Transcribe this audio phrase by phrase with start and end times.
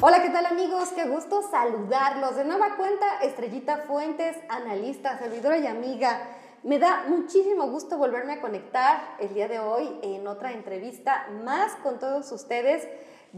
[0.00, 0.90] Hola, ¿qué tal amigos?
[0.94, 2.36] Qué gusto saludarlos.
[2.36, 6.28] De nueva cuenta, Estrellita Fuentes, analista, servidora y amiga.
[6.62, 11.74] Me da muchísimo gusto volverme a conectar el día de hoy en otra entrevista más
[11.82, 12.86] con todos ustedes.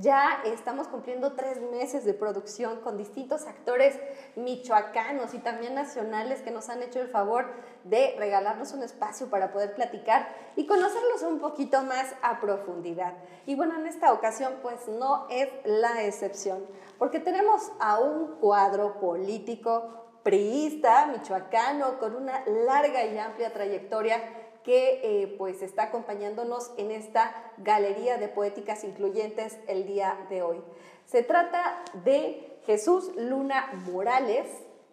[0.01, 3.98] Ya estamos cumpliendo tres meses de producción con distintos actores
[4.37, 7.47] michoacanos y también nacionales que nos han hecho el favor
[7.83, 13.15] de regalarnos un espacio para poder platicar y conocerlos un poquito más a profundidad.
[13.47, 16.65] Y bueno, en esta ocasión pues no es la excepción,
[16.99, 24.23] porque tenemos a un cuadro político priista, michoacano, con una larga y amplia trayectoria
[24.69, 30.61] que eh, pues está acompañándonos en esta galería de poéticas incluyentes el día de hoy.
[31.07, 34.47] Se trata de Jesús Luna Morales,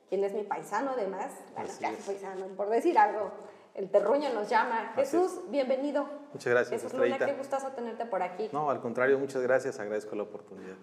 [0.08, 3.32] quien es mi paisano además, bueno, paisano, por decir algo,
[3.74, 4.94] el terruño nos llama.
[4.96, 6.08] Jesús, bienvenido.
[6.32, 6.82] Muchas gracias.
[6.82, 8.50] Jesús Luna, qué gustazo tenerte por aquí.
[8.54, 10.78] No, al contrario, muchas gracias, agradezco la oportunidad.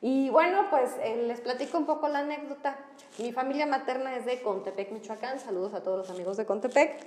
[0.00, 2.78] Y bueno, pues eh, les platico un poco la anécdota.
[3.18, 5.40] Mi familia materna es de Contepec, Michoacán.
[5.40, 7.04] Saludos a todos los amigos de Contepec.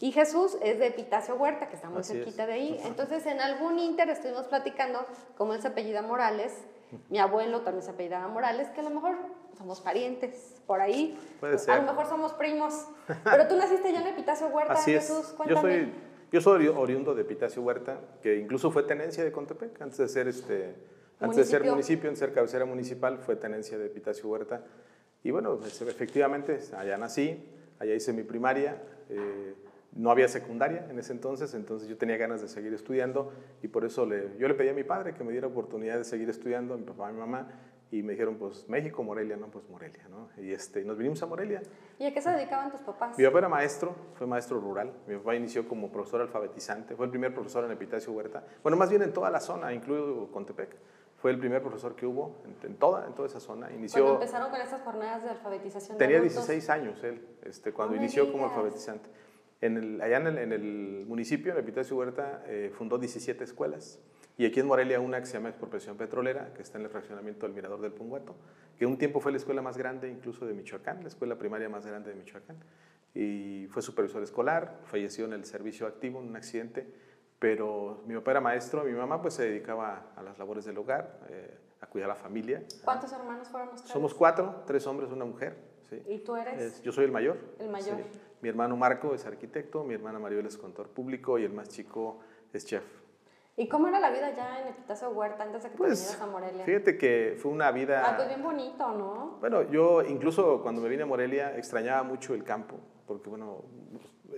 [0.00, 2.80] Y Jesús es de Pitacio Huerta, que está muy cerquita de ahí.
[2.84, 5.06] Entonces, en algún inter estuvimos platicando,
[5.38, 6.52] como él se apellida Morales,
[7.08, 9.16] mi abuelo también se apellidaba Morales, que a lo mejor
[9.56, 11.18] somos parientes por ahí.
[11.40, 11.74] Puede ser.
[11.74, 12.86] A lo mejor somos primos.
[13.24, 15.18] Pero tú naciste ya en Epitacio Huerta, Así Jesús.
[15.18, 15.30] es.
[15.30, 15.60] Yo Cuéntame.
[15.62, 15.92] soy,
[16.30, 20.28] yo soy oriundo de Pitacio Huerta, que incluso fue tenencia de Contepec, antes de ser
[20.28, 20.74] este,
[21.20, 21.70] antes de ser Municipio.
[21.72, 24.60] municipio, en ser cabecera municipal, fue tenencia de Pitacio Huerta.
[25.24, 27.42] Y bueno, pues, efectivamente, allá nací,
[27.78, 28.76] allá hice mi primaria.
[29.08, 29.54] eh,
[29.96, 33.84] no había secundaria en ese entonces, entonces yo tenía ganas de seguir estudiando y por
[33.84, 36.74] eso le, yo le pedí a mi padre que me diera oportunidad de seguir estudiando,
[36.74, 37.48] a mi papá, a mi mamá,
[37.90, 40.28] y me dijeron, pues México, Morelia, no, pues Morelia, ¿no?
[40.42, 41.62] Y este, nos vinimos a Morelia.
[41.98, 43.16] ¿Y a qué se dedicaban tus papás?
[43.16, 44.92] Mi papá era maestro, fue maestro rural.
[45.06, 48.44] Mi papá inició como profesor alfabetizante, fue el primer profesor en Epitacio Huerta.
[48.62, 50.76] Bueno, más bien en toda la zona, incluido Contepec.
[51.16, 53.66] Fue el primer profesor que hubo en, en toda, en toda esa zona.
[53.66, 56.46] Cuando Inició, empezaron con estas jornadas de alfabetización de tenía adultos.
[56.46, 59.08] 16 años él, este, cuando No me inició como alfabetizante.
[59.60, 63.98] En el, allá en el, en el municipio, en Epitacio Huerta, eh, fundó 17 escuelas.
[64.38, 67.46] Y aquí en Morelia una que se llama Expropiación Petrolera, que está en el fraccionamiento
[67.46, 68.34] del Mirador del Punguato,
[68.78, 71.86] que un tiempo fue la escuela más grande incluso de Michoacán, la escuela primaria más
[71.86, 72.56] grande de Michoacán.
[73.14, 76.86] Y fue supervisor escolar, falleció en el servicio activo en un accidente,
[77.38, 81.18] pero mi papá era maestro, mi mamá pues se dedicaba a las labores del hogar,
[81.30, 82.62] eh, a cuidar a la familia.
[82.84, 83.90] ¿Cuántos hermanos fueron ustedes?
[83.90, 85.56] Somos cuatro, tres hombres, una mujer.
[85.88, 86.02] Sí.
[86.08, 86.60] ¿Y tú eres?
[86.60, 87.38] Es- yo soy el mayor.
[87.58, 87.96] El mayor.
[87.96, 88.18] sí.
[88.42, 92.20] Mi hermano Marco es arquitecto, mi hermana Maribel es contador público y el más chico
[92.52, 92.84] es chef.
[93.58, 96.20] ¿Y cómo era la vida ya en Epitacio Huerta antes de que te Pues vinieras
[96.20, 96.64] a Morelia?
[96.64, 98.02] fíjate que fue una vida...
[98.04, 99.38] Ah, pues bien bonito, ¿no?
[99.40, 102.76] Bueno, yo incluso cuando me vine a Morelia extrañaba mucho el campo,
[103.06, 103.64] porque bueno,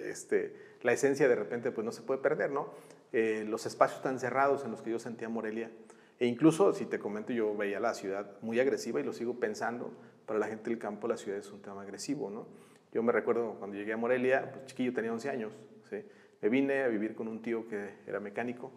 [0.04, 2.68] este, la esencia de repente pues no se puede perder, ¿no?
[3.12, 5.72] Eh, los espacios tan cerrados en los que yo sentía Morelia,
[6.20, 9.90] e incluso si te comento yo veía la ciudad muy agresiva y lo sigo pensando,
[10.26, 12.46] para la gente del campo la ciudad es un tema agresivo, ¿no?
[12.92, 15.52] Yo me recuerdo cuando llegué a Morelia, pues chiquillo tenía 11 años.
[16.40, 18.70] Me vine a vivir con un tío que era mecánico,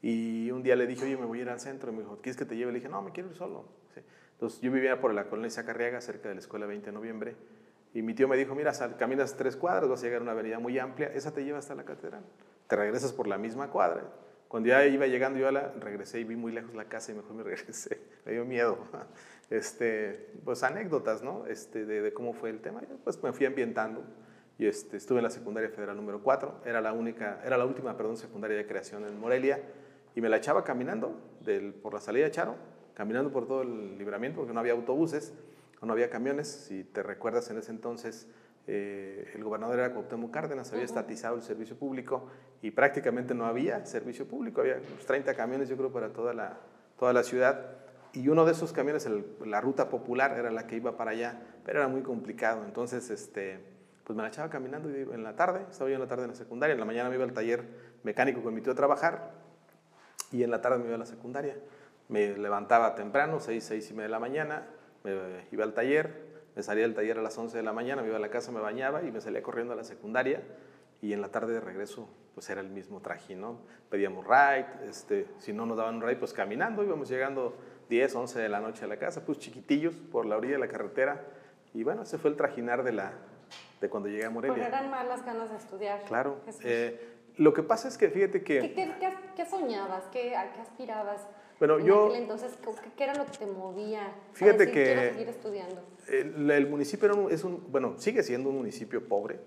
[0.00, 1.90] y un día le dije, oye, me voy a ir al centro.
[1.92, 2.72] Y me dijo, ¿quieres que te lleve?
[2.72, 3.66] Le dije, no, me quiero ir solo.
[3.94, 4.00] Sí.
[4.32, 7.36] Entonces yo vivía por la colonia Zacarriaga, cerca de la escuela 20 de noviembre.
[7.94, 10.32] Y mi tío me dijo, mira, sal- caminas tres cuadras, vas a llegar a una
[10.32, 12.24] avenida muy amplia, esa te lleva hasta la catedral.
[12.66, 14.02] Te regresas por la misma cuadra.
[14.48, 17.14] Cuando ya iba llegando yo a la, regresé y vi muy lejos la casa y
[17.14, 18.00] mejor me regresé.
[18.26, 18.78] Me dio miedo.
[19.52, 21.44] Este, pues anécdotas, ¿no?
[21.46, 22.80] Este, de, de cómo fue el tema.
[23.04, 24.02] Pues me fui ambientando.
[24.56, 26.62] Y este, estuve en la secundaria federal número 4.
[26.64, 29.60] Era la única, era la última, perdón, secundaria de creación en Morelia.
[30.14, 32.54] Y me la echaba caminando del, por la salida de Charo,
[32.94, 35.34] caminando por todo el libramiento, porque no había autobuses,
[35.82, 36.48] no había camiones.
[36.48, 38.28] Si te recuerdas, en ese entonces
[38.66, 42.26] eh, el gobernador era Cuauhtémoc Cárdenas, había estatizado el servicio público
[42.62, 44.62] y prácticamente no había servicio público.
[44.62, 46.58] Había unos 30 camiones, yo creo, para toda la,
[46.98, 47.81] toda la ciudad.
[48.12, 51.40] Y uno de esos camiones, el- la ruta popular, era la que iba para allá,
[51.64, 52.64] pero era muy complicado.
[52.64, 53.58] Entonces, este,
[54.04, 56.30] pues me la echaba caminando y en la tarde, estaba yo en la tarde en
[56.30, 57.64] la secundaria, en la mañana me iba al taller
[58.02, 59.30] mecánico con mi tío a trabajar
[60.30, 61.56] y en la tarde me iba a la secundaria.
[62.08, 64.66] Me levantaba temprano, 6, 6 y media de la mañana,
[65.04, 68.08] me iba al taller, me salía del taller a las 11 de la mañana, me
[68.08, 70.42] iba a la casa, me bañaba y me salía corriendo a la secundaria
[71.00, 73.58] y en la tarde de regreso pues era el mismo traje, ¿no?
[73.90, 77.54] Pedíamos ride, este, si no nos daban un ride pues caminando, íbamos llegando
[77.92, 80.68] 10, 11 de la noche a la casa, pues chiquitillos por la orilla de la
[80.68, 81.26] carretera
[81.74, 83.12] y bueno, ese fue el trajinar de, la,
[83.82, 84.68] de cuando llegué a Porque Morelia.
[84.68, 86.02] eran más las ganas de estudiar.
[86.04, 86.38] Claro.
[86.64, 86.98] Eh,
[87.36, 88.60] lo que pasa es que fíjate que...
[88.60, 90.04] ¿Qué, qué, qué- qué soñabas?
[90.10, 91.26] ¿Qué, ¿A qué aspirabas?
[91.58, 92.58] Bueno, en yo- aquel entonces,
[92.96, 94.06] ¿qué, era lo que te movía?
[94.06, 95.82] a Fíjate decir, que- seguir estudiando.
[96.08, 99.38] El, el municipio era un- es un, bueno, sigue siendo un municipio pobre,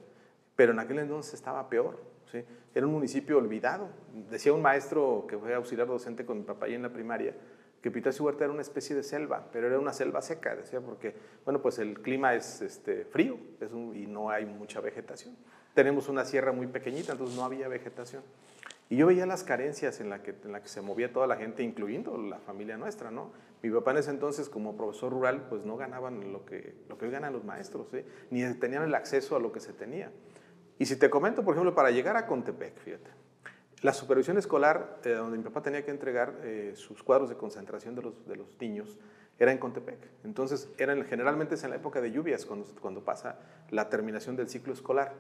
[0.56, 2.00] pero en aquel entonces estaba peor.
[2.32, 2.44] ¿sí?
[2.76, 3.90] Era un municipio olvidado.
[4.30, 7.36] Decía un maestro que fue auxiliar docente con mi papá ahí en la primaria,
[7.86, 11.14] que Pitacio Huerta era una especie de selva, pero era una selva seca, decía, porque,
[11.44, 15.38] bueno, pues el clima es este, frío es y no hay mucha vegetación.
[15.76, 18.24] Tenemos una sierra muy pequeñita, entonces no había vegetación.
[18.90, 21.36] Y yo veía las carencias en la que, en la que se movía toda la
[21.36, 23.30] gente, incluyendo la familia nuestra, ¿no?
[23.62, 27.06] Mi papá en ese entonces, como profesor rural, pues no ganaban lo que, lo que
[27.06, 28.04] hoy ganan los maestros, ¿eh?
[28.32, 30.12] ni tenían el acceso a lo que se tenía.
[30.80, 33.12] Y si te comento, por ejemplo, para llegar a Contepec, fíjate,
[33.86, 37.94] la supervisión escolar, eh, donde mi papá tenía que entregar eh, sus cuadros de concentración
[37.94, 38.98] de los, de los, niños,
[39.38, 40.00] era en Contepec.
[40.24, 43.38] Entonces, eran, generalmente es en la época de lluvias cuando, cuando pasa
[43.70, 45.14] la terminación del ciclo escolar.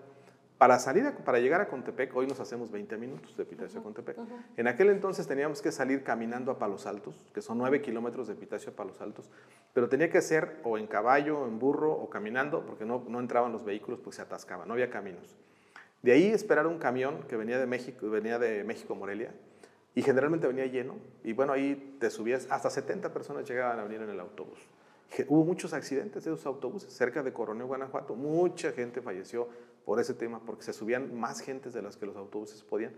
[0.57, 4.17] Para, salir para llegar a Contepec, hoy nos hacemos 20 minutos de Pitacio a Contepec.
[4.57, 8.33] En aquel entonces teníamos que salir caminando a Palos Altos, que son 9 kilómetros de
[8.33, 9.29] Pitacio a Palos Altos,
[9.73, 13.51] pero tenía que ser o en caballo, en burro o caminando, porque no, no entraban
[13.51, 15.37] los vehículos, pues se atascaban, no había caminos.
[16.05, 19.33] De ahí esperar un camión que venía de México, venía de México Morelia,
[19.95, 24.03] y generalmente venía lleno, y bueno, ahí te subías, hasta 70 personas llegaban a venir
[24.03, 24.59] en el autobús.
[25.27, 29.47] Hubo muchos accidentes de esos autobuses, cerca de Coronel, Guanajuato, mucha gente falleció
[29.83, 32.93] por ese tema, porque se subían más gentes de las que los autobuses podían.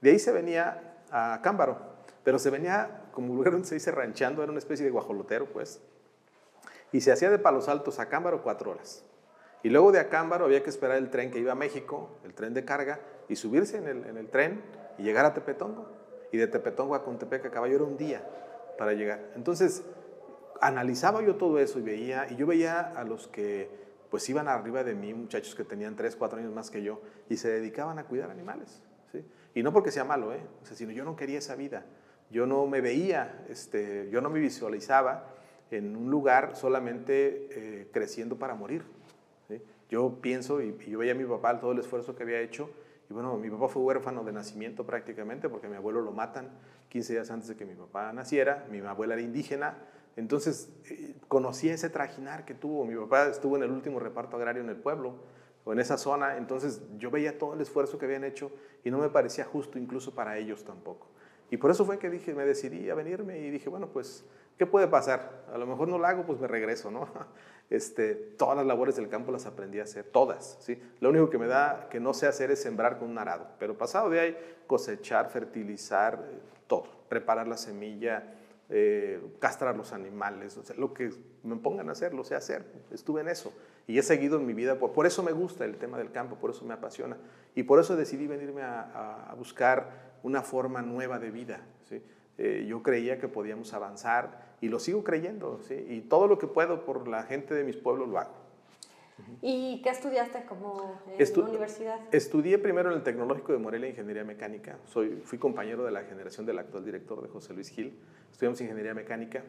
[0.00, 1.76] De ahí se venía a Cámbaro,
[2.24, 5.82] pero se venía, como lugar donde se dice ranchando, era una especie de guajolotero, pues,
[6.90, 9.04] y se hacía de Palos Altos a Cámbaro cuatro horas.
[9.62, 12.54] Y luego de Acámbaro había que esperar el tren que iba a México, el tren
[12.54, 14.62] de carga, y subirse en el, tren
[14.98, 15.88] y llegar a Tepetongo.
[16.32, 18.22] Y de Tepetongo a Contepec a caballo era un día
[18.78, 19.20] para llegar.
[19.34, 19.82] Entonces,
[20.60, 24.84] analizaba yo todo eso y veía, y yo veía a los que pues iban arriba
[24.84, 28.04] de mí, muchachos que tenían 3, 4 años más que yo, y se dedicaban a
[28.04, 28.82] cuidar animales.
[29.10, 29.24] ¿sí?
[29.54, 30.40] Y no porque sea malo, ¿eh?
[30.62, 31.84] o sino yo no quería esa vida.
[32.30, 35.34] Yo no me veía, este, yo no me visualizaba
[35.70, 38.84] en un lugar solamente eh, creciendo para morir.
[39.88, 42.70] Yo pienso y, yo veía a mi papá todo el esfuerzo que había hecho.
[43.08, 46.50] Y bueno, mi papá fue huérfano de nacimiento prácticamente porque mi abuelo lo matan
[46.88, 48.66] 15 días antes de que mi papá naciera.
[48.70, 49.78] Mi abuela era indígena.
[50.16, 52.84] Entonces eh, conocí ese trajinar que tuvo.
[52.84, 55.14] Mi papá estuvo en el último reparto agrario en el pueblo
[55.64, 56.36] o en esa zona.
[56.36, 58.50] Entonces yo veía todo el esfuerzo que habían hecho
[58.82, 61.06] y no me parecía justo incluso para ellos tampoco.
[61.50, 64.24] Y por eso fue que dije, me decidí a venirme y dije, bueno, pues,
[64.58, 65.44] ¿qué puede pasar?
[65.52, 67.08] A lo mejor no lo hago, pues me regreso, ¿no?
[67.68, 70.56] Este, todas las labores del campo las aprendí a hacer, todas.
[70.60, 70.80] ¿sí?
[71.00, 73.76] Lo único que me da que no sé hacer es sembrar con un arado, pero
[73.76, 74.36] pasado de ahí,
[74.66, 78.34] cosechar, fertilizar, eh, todo, preparar la semilla,
[78.68, 81.10] eh, castrar los animales, lo que
[81.42, 83.52] me pongan a hacer, lo sé hacer, estuve en eso
[83.86, 86.36] y he seguido en mi vida, por, por, eso me gusta el tema del campo,
[86.36, 87.16] por eso me apasiona
[87.54, 91.60] y por eso decidí venirme a, a buscar una forma nueva de vida.
[91.88, 92.02] ¿sí?
[92.38, 95.74] Eh, yo creía que podíamos avanzar y lo sigo creyendo, ¿sí?
[95.88, 98.46] y todo lo que puedo por la gente de mis pueblos lo hago.
[99.40, 101.98] ¿Y qué estudiaste como en la universidad?
[102.12, 104.78] Estudié primero en el Tecnológico de Morelia Ingeniería Mecánica.
[104.84, 107.98] Soy, fui compañero de la generación del actual director de José Luis Gil.
[108.30, 109.42] Estudiamos Ingeniería Mecánica.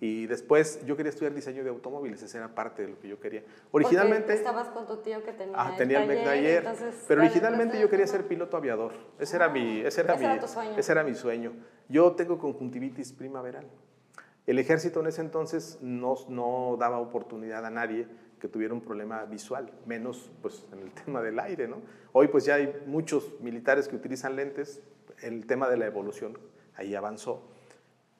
[0.00, 3.20] Y después yo quería estudiar diseño de automóviles, esa era parte de lo que yo
[3.20, 3.44] quería.
[3.70, 4.26] Originalmente...
[4.26, 6.64] Porque estabas con tu tío que tenía, ah, tenía el, taller,
[7.06, 8.92] pero originalmente yo quería ser piloto aviador.
[9.20, 10.26] Ese era mi, ese era mi,
[10.76, 11.52] ese era mi sueño.
[11.88, 13.66] Yo tengo conjuntivitis primaveral.
[14.46, 18.06] El ejército en ese entonces no, daba oportunidad a nadie
[18.38, 21.78] que tuviera un problema visual, menos pues en el tema del aire, ¿no?
[22.12, 24.82] Hoy pues ya hay muchos militares que utilizan lentes,
[25.22, 26.38] el tema de la evolución
[26.76, 27.42] ahí avanzó.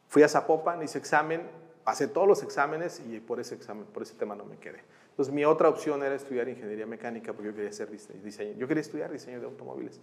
[0.08, 1.42] Fui a Zapopan, hice examen,
[1.82, 4.80] pasé todos los exámenes y por ese examen, por ese tema no me quedé.
[5.10, 8.80] Entonces mi otra opción era estudiar ingeniería mecánica porque yo quería hacer diseño, yo quería
[8.80, 10.00] estudiar diseño de automóviles.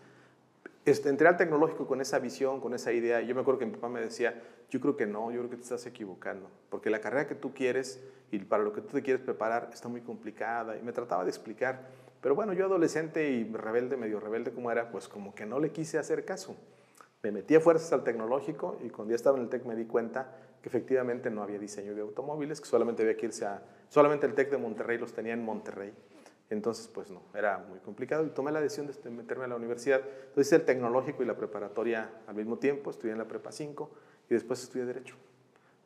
[0.83, 3.21] Este, entré al tecnológico con esa visión, con esa idea.
[3.21, 5.57] Yo me acuerdo que mi papá me decía, yo creo que no, yo creo que
[5.57, 9.03] te estás equivocando, porque la carrera que tú quieres y para lo que tú te
[9.03, 10.77] quieres preparar está muy complicada.
[10.77, 11.87] Y me trataba de explicar,
[12.19, 15.71] pero bueno, yo adolescente y rebelde, medio rebelde como era, pues como que no le
[15.71, 16.55] quise hacer caso.
[17.21, 19.85] Me metí a fuerzas al tecnológico y cuando ya estaba en el TEC me di
[19.85, 24.25] cuenta que efectivamente no había diseño de automóviles, que solamente había que irse a, solamente
[24.25, 25.93] el TEC de Monterrey los tenía en Monterrey.
[26.51, 30.01] Entonces, pues no, era muy complicado y tomé la decisión de meterme a la universidad.
[30.01, 33.89] Entonces hice el tecnológico y la preparatoria al mismo tiempo, estudié en la prepa 5
[34.29, 35.15] y después estudié Derecho.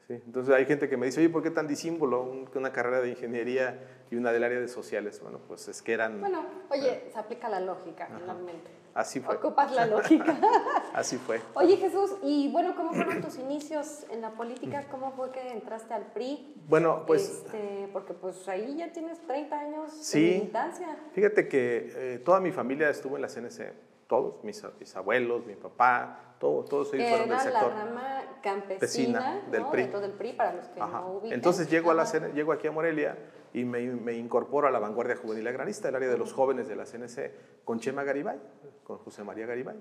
[0.08, 0.14] ¿sí?
[0.26, 3.80] Entonces hay gente que me dice, oye, ¿por qué tan disímbolo una carrera de ingeniería
[4.10, 5.22] y una del área de sociales?
[5.22, 6.20] Bueno, pues es que eran...
[6.20, 8.72] Bueno, oye, se aplica la lógica finalmente.
[8.96, 9.36] Así fue.
[9.36, 10.38] Ocupas la lógica.
[10.94, 11.42] Así fue.
[11.54, 14.86] Oye Jesús, y bueno, ¿cómo fueron tus inicios en la política?
[14.90, 16.56] ¿Cómo fue que entraste al PRI?
[16.70, 17.30] Bueno, pues...
[17.30, 20.98] Este, porque pues ahí ya tienes 30 años sí, de militancia.
[21.12, 23.74] Fíjate que eh, toda mi familia estuvo en la CNC.
[24.08, 27.74] Todos, mis, mis abuelos, mi papá, todo, todos ellos fueron del sector.
[27.74, 29.72] la rama campesina del, ¿no?
[29.72, 29.82] PRI.
[29.84, 31.34] Dentro del PRI, para los que no ubican.
[31.34, 33.18] Entonces llego, a la, llego aquí a Morelia
[33.54, 36.76] y me, me, incorporo a la vanguardia juvenil agranista, el área de los jóvenes de
[36.76, 38.40] la CNC, con Chema Garibay,
[38.84, 39.78] con José María Garibay.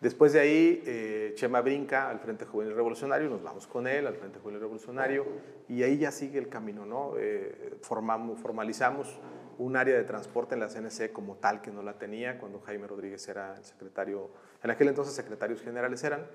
[0.00, 4.16] Después de ahí, eh, Chema brinca al Frente Juvenil Revolucionario, nos vamos con él al
[4.16, 5.24] Frente Juvenil Revolucionario
[5.66, 7.12] y ahí ya sigue el camino, ¿no?
[7.16, 9.18] Eh, formamos, formalizamos
[9.58, 12.86] un área de transporte en la CNC como tal que no la tenía cuando Jaime
[12.86, 14.30] Rodríguez era el secretario,
[14.62, 16.26] en aquel entonces secretarios generales eran,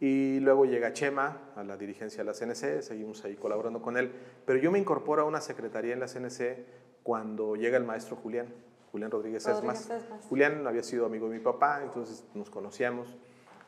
[0.00, 4.12] y luego llega Chema a la dirigencia de la CNC, seguimos ahí colaborando con él,
[4.44, 6.58] pero yo me incorporo a una secretaría en la CNC
[7.02, 8.48] cuando llega el maestro Julián,
[8.92, 9.90] Julián Rodríguez, Esmas.
[10.28, 13.16] Julián había sido amigo de mi papá, entonces nos conocíamos,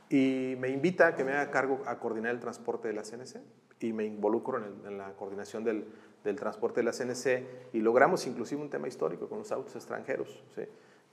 [0.09, 3.41] y me invita a que me haga cargo a coordinar el transporte de la CNC,
[3.81, 5.87] y me involucro en, en la coordinación del,
[6.27, 10.43] del transporte de la CNC y logramos inclusive un tema histórico con los autos extranjeros.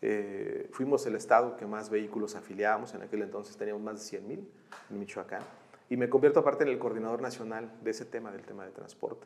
[0.01, 4.27] Eh, fuimos el estado que más vehículos afiliábamos, en aquel entonces teníamos más de 100
[4.27, 4.51] mil
[4.89, 5.41] en Michoacán,
[5.89, 9.25] y me convierto aparte en el coordinador nacional de ese tema, del tema de transporte.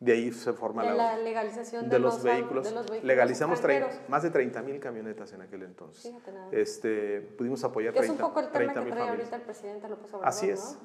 [0.00, 2.68] De ahí se forma la, legalización de, los, vehículos.
[3.02, 3.62] Legalizamos
[4.08, 6.12] más de 30 mil camionetas en aquel entonces.
[6.50, 9.88] Este, pudimos apoyar que 30, es un poco el tema que trae ahorita el presidente
[9.88, 10.28] López Obrador.
[10.28, 10.78] Así es.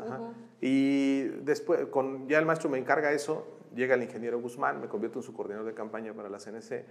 [0.62, 5.20] Y después, con, ya el maestro me encarga eso, llega el ingeniero Guzmán, me convierto
[5.20, 6.86] en su coordinador de campaña para la CNC,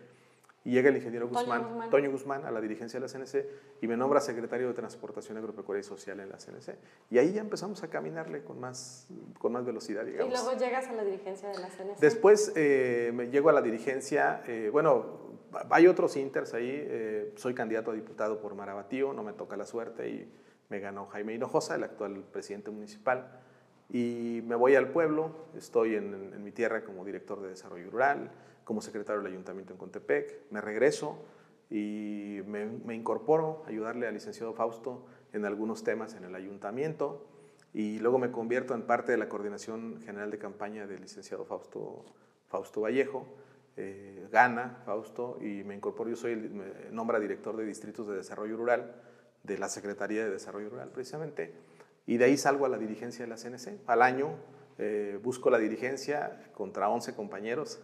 [0.64, 3.46] y llega el ingeniero Guzmán, Toño Guzmán, a la dirigencia de la CNC
[3.80, 6.76] y me nombra secretario de Transportación Agropecuaria y Social en la CNC.
[7.10, 10.28] Y ahí ya empezamos a caminarle con más, con más velocidad, digamos.
[10.28, 11.98] Y luego llegas a la dirigencia de la CNC.
[12.00, 15.38] Después eh, me llego a la dirigencia, eh, bueno,
[15.70, 19.64] hay otros inters ahí, eh, soy candidato a diputado por Marabatío, no me toca la
[19.64, 20.30] suerte y
[20.68, 23.40] me ganó Jaime Hinojosa, el actual presidente municipal.
[23.90, 28.30] Y me voy al pueblo, estoy en, en mi tierra como director de desarrollo rural,
[28.68, 31.25] como secretario del ayuntamiento en Contepec, me regreso
[31.70, 37.26] y me, incorporo a ayudarle al licenciado Fausto en algunos temas en el ayuntamiento
[37.72, 42.04] y luego me convierto en parte de la coordinación general de campaña del licenciado Fausto,
[42.48, 43.26] Fausto Vallejo.
[43.78, 48.16] Eh, gana Fausto y me incorporo, yo soy el, me nombra director de distritos de
[48.16, 49.00] desarrollo rural
[49.44, 51.54] de la Secretaría de Desarrollo Rural precisamente
[52.04, 53.80] y de ahí salgo a la dirigencia de la CNC.
[53.87, 54.37] Al año
[54.76, 57.80] eh, busco la dirigencia contra 11 compañeros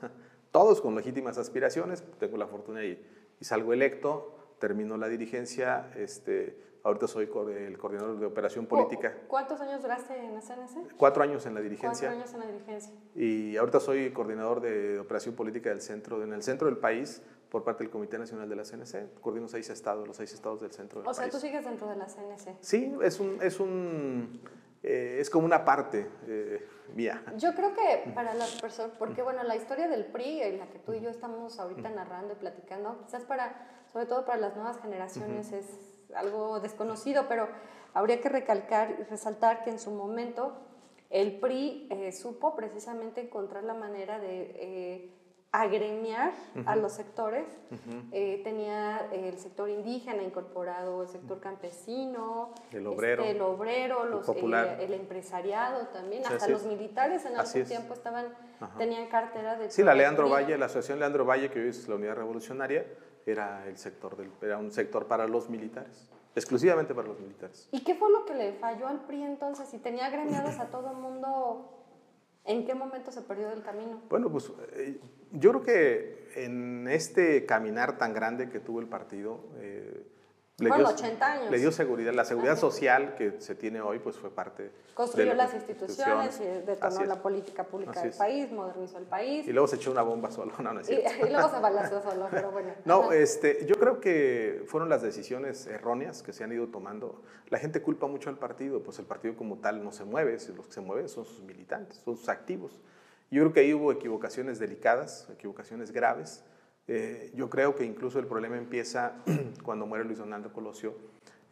[0.55, 3.05] todos con legítimas aspiraciones, tengo la fortuna y,
[3.41, 9.19] y salgo electo, termino la dirigencia, este, ahorita soy el coordinador de operación política.
[9.27, 10.95] ¿Cuántos años duraste en la CNC?
[10.97, 12.07] Cuatro años en la dirigencia.
[12.07, 12.95] Cuatro años en la dirigencia.
[13.17, 17.65] Y ahorita soy coordinador de operación política del centro, en el centro del país, por
[17.65, 19.21] parte del Comité Nacional de la CNC.
[19.21, 21.19] Coordino seis estados, los seis estados del centro del país.
[21.19, 22.59] O sea, tú sigues dentro de la CNC.
[22.61, 23.43] Sí, es un...
[23.43, 24.41] Es un
[24.87, 27.23] eh, es como una parte eh, mía.
[27.39, 30.79] Yo creo que para las personas, porque bueno, la historia del PRI, en la que
[30.79, 34.79] tú y yo estamos ahorita narrando y platicando, quizás para, sobre todo para las nuevas
[34.83, 35.67] generaciones es
[36.15, 37.49] algo desconocido, pero
[37.95, 40.55] habría que recalcar y resaltar que en su momento
[41.09, 45.11] el PRI eh, supo precisamente encontrar la manera de
[45.55, 46.33] agremiar
[46.67, 47.45] a los sectores.
[48.11, 54.29] Eh, tenía el sector indígena incorporado, el sector campesino, el obrero, este, el, obrero los,
[54.29, 58.35] eh, el empresariado también, hasta los militares en algún tiempo estaban,
[58.79, 59.71] tenían cartera de...
[59.71, 62.85] Sí, la Leandro Valle, la asociación Leandro Valle, que hoy es la Unidad Revolucionaria,
[63.25, 66.11] era, el sector del, era un sector para los militares.
[66.35, 67.69] Exclusivamente para los militares.
[67.71, 69.69] ¿Y qué fue lo que le falló al PRI entonces?
[69.69, 71.75] Si tenía agremiados a todo el mundo
[72.45, 74.03] ¿En qué momento se perdió del camino?
[74.11, 75.01] Bueno, pues eh,
[75.35, 80.07] yo creo que en este caminar tan grande que tuvo el partido, eh,
[80.59, 81.51] le, dio, 80 años.
[81.51, 82.13] le dio seguridad.
[82.13, 87.05] La seguridad social que se tiene hoy pues fue parte Construyó las instituciones, y detonó
[87.05, 89.47] la política pública del país, modernizó el país.
[89.47, 91.11] Y luego se echó una bomba solo, no, no es cierto.
[91.27, 92.73] Y, luego se balanceó solo, pero bueno.
[92.85, 97.23] No, este, yo creo que fueron las decisiones erróneas que se han ido tomando.
[97.49, 100.67] La gente culpa mucho al partido, pues el partido como tal no se mueve, los
[100.67, 102.79] que se mueven son sus militantes, son sus activos.
[103.35, 106.45] Yo creo que ahí hubo equivocaciones delicadas, equivocaciones graves.
[106.87, 109.17] Eh, yo creo que incluso el problema empieza
[109.65, 110.95] cuando muere Luis Donaldo Colosio,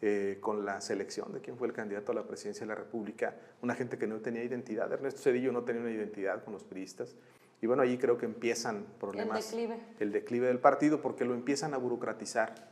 [0.01, 3.35] eh, con la selección de quién fue el candidato a la presidencia de la República,
[3.63, 4.93] una gente que no tenía identidad.
[4.93, 7.17] Ernesto Cedillo no tenía una identidad con los priistas.
[7.61, 9.53] Y bueno, allí creo que empiezan problemas.
[9.53, 9.83] El declive.
[9.99, 12.71] El declive del partido porque lo empiezan a burocratizar.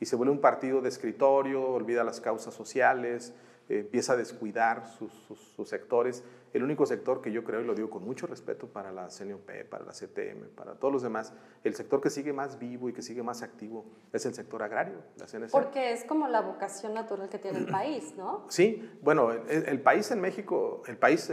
[0.00, 3.32] Y se vuelve un partido de escritorio, olvida las causas sociales,
[3.70, 5.12] eh, empieza a descuidar sus,
[5.56, 6.24] sus sectores
[6.54, 9.50] el único sector que yo creo, y lo digo con mucho respeto para la CNOP,
[9.68, 11.32] para la CTM, para todos los demás,
[11.64, 14.94] el sector que sigue más vivo y que sigue más activo es el sector agrario,
[15.16, 15.50] la CNC.
[15.50, 18.44] Porque es como la vocación natural que tiene el país, ¿no?
[18.48, 21.30] Sí, bueno, el, país en México, el país,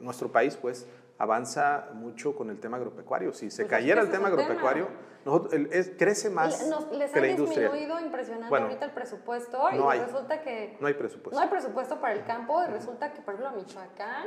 [0.00, 0.88] nuestro país, pues,
[1.18, 3.32] avanza mucho con el tema agropecuario.
[3.32, 4.88] Si se Pues es cayera el tema el agropecuario,
[5.24, 7.68] nosotros- el- es- crece más nos- les que ha la industria.
[7.70, 10.00] disminuido impresionante Bueno, ahorita el presupuesto no y hay.
[10.04, 11.36] resulta que No hay presupuesto.
[11.38, 14.26] no hay presupuesto para el campo y resulta que, por ejemplo, Michoacán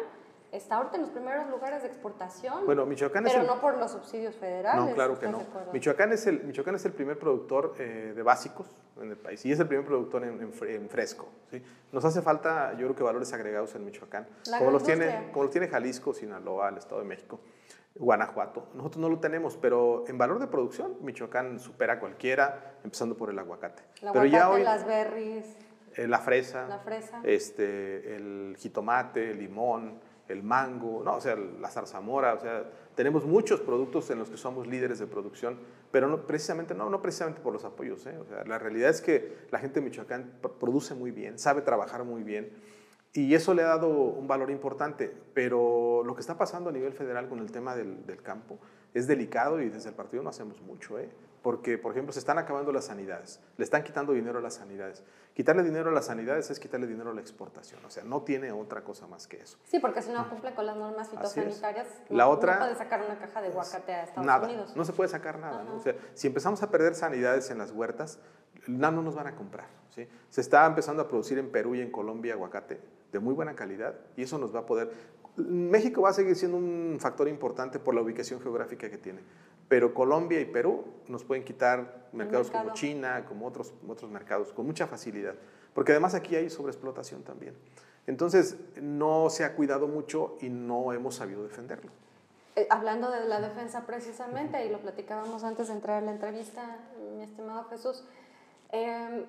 [0.51, 2.65] está ahorita en los primeros lugares de exportación.
[2.65, 4.85] Bueno, Michoacán es pero el- no por los subsidios federales.
[4.85, 5.73] No, claro que ¿estás no.
[5.73, 8.67] Michoacán es el, Michoacán es el primer productor eh, de básicos
[9.01, 11.27] en el país y es el primer productor en, en fre- en fresco.
[11.51, 11.61] ¿sí?
[11.91, 15.43] Nos hace falta, yo creo que valores agregados en Michoacán, La como los, tiene, como
[15.43, 17.39] los tiene Jalisco, Sinaloa, el Estado de México,
[17.95, 18.67] Guanajuato.
[18.73, 23.29] Nosotros no lo tenemos, pero en valor de producción, Michoacán supera a cualquiera, empezando por
[23.29, 23.83] el aguacate.
[24.01, 25.57] El pero ya aguacate, hoy, las berries,
[25.95, 27.21] eh, la fresa, la fresa.
[27.23, 33.25] este, el jitomate, el limón, el mango, no, o sea, la zarzamora, o sea, tenemos
[33.25, 35.57] muchos productos en los que somos líderes de producción,
[35.91, 38.17] pero no precisamente no, no precisamente por los apoyos, ¿eh?
[38.17, 41.61] o sea, la realidad es que la gente de Michoacán pr- produce muy bien, sabe
[41.61, 42.51] trabajar muy bien
[43.13, 46.93] y eso le ha dado un valor importante, pero lo que está pasando a nivel
[46.93, 48.59] federal con el tema del, del campo
[48.93, 51.09] es delicado y desde el partido no hacemos mucho, ¿eh?
[51.41, 55.03] Porque, por ejemplo, se están acabando las sanidades, le están quitando dinero a las sanidades.
[55.33, 58.51] Quitarle dinero a las sanidades es quitarle dinero a la exportación, o sea, no tiene
[58.51, 59.57] otra cosa más que eso.
[59.65, 63.03] Sí, porque si no cumple con las normas fitosanitarias, La no, otra- no puede sacar
[63.05, 64.75] una caja de aguacate a Estados nada, Unidos.
[64.75, 65.63] no se puede sacar nada.
[65.63, 65.75] ¿no?
[65.75, 68.19] O sea, si empezamos a perder sanidades en las huertas,
[68.65, 69.67] nada no nos van a comprar.
[69.91, 70.07] ¿sí?
[70.29, 73.93] Se está empezando a producir en Perú y en Colombia aguacate de muy buena calidad
[74.15, 74.91] y eso nos va a poder...
[75.37, 79.19] México va a seguir siendo un factor importante por la ubicación geográfica que tiene,
[79.67, 82.77] pero Colombia y Perú nos pueden quitar mercados como mercado.
[82.79, 85.35] China, como otros, otros mercados, con mucha facilidad,
[85.73, 87.55] porque además aquí hay sobreexplotación también.
[88.07, 91.91] Entonces, no se ha cuidado mucho y no hemos sabido defenderlo.
[92.55, 96.77] Eh, hablando de la defensa precisamente, y lo platicábamos antes de entrar a la entrevista,
[97.15, 98.03] mi estimado Jesús,
[98.71, 99.25] eh,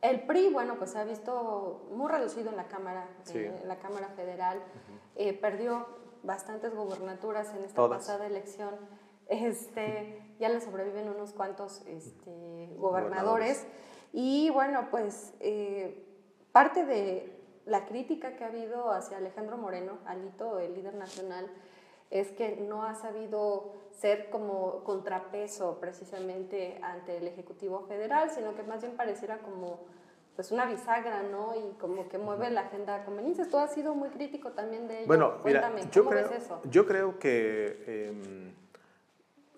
[0.00, 3.38] el PRI, bueno, pues se ha visto muy reducido en la Cámara, Sí.
[3.38, 4.60] eh, en la Cámara Federal,
[5.16, 5.86] Eh, perdió
[6.24, 7.98] bastantes gobernaturas en esta Todas.
[7.98, 8.74] pasada elección,
[9.28, 12.30] este, ya le sobreviven unos cuantos este,
[12.76, 13.66] gobernadores, Gobernadores.
[14.12, 16.04] y bueno, pues eh,
[16.52, 17.32] parte de
[17.66, 21.48] la crítica que ha habido hacia Alejandro Moreno, Alito, el líder nacional,
[22.10, 28.62] es que no ha sabido ser como contrapeso precisamente ante el Ejecutivo Federal, sino que
[28.62, 29.80] más bien pareciera como
[30.36, 31.54] pues una bisagra, ¿no?
[31.54, 33.48] Y como que mueve la agenda a conveniencias.
[33.48, 35.06] Tú has sido muy crítico también de ello.
[35.06, 36.60] Bueno, mira, Cuéntame, yo ¿cómo creo, ves eso?
[36.68, 38.52] yo creo que eh,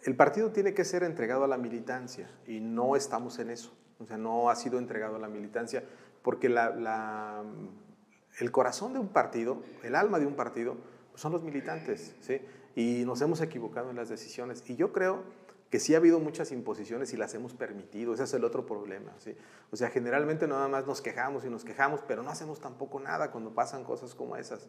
[0.07, 3.77] el partido tiene que ser entregado a la militancia y no estamos en eso.
[3.99, 5.83] O sea, no ha sido entregado a la militancia
[6.23, 10.77] porque el corazón de un partido, el alma de un partido,
[11.11, 12.41] pues son los militantes, ¿sí?
[12.77, 14.63] Y nos hemos equivocado en las decisiones.
[14.69, 15.25] Y yo creo
[15.71, 18.15] que sí ha habido muchas imposiciones y las hemos permitido.
[18.15, 19.37] Ese es el otro problema, ¿sí?
[19.73, 23.33] O sea, generalmente nada más nos quejamos y nos quejamos, pero no hacemos tampoco nada
[23.33, 24.69] cuando pasan cosas como esas.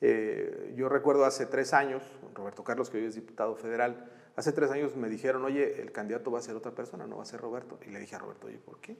[0.00, 4.08] Eh, yo recuerdo hace tres años, Roberto Carlos, que hoy es diputado federal,
[4.38, 7.22] hace tres años me dijeron, oye, el candidato va a ser otra persona, no va
[7.22, 7.78] a ser Roberto.
[7.86, 8.96] Y le dije a Roberto, oye, ¿por qué?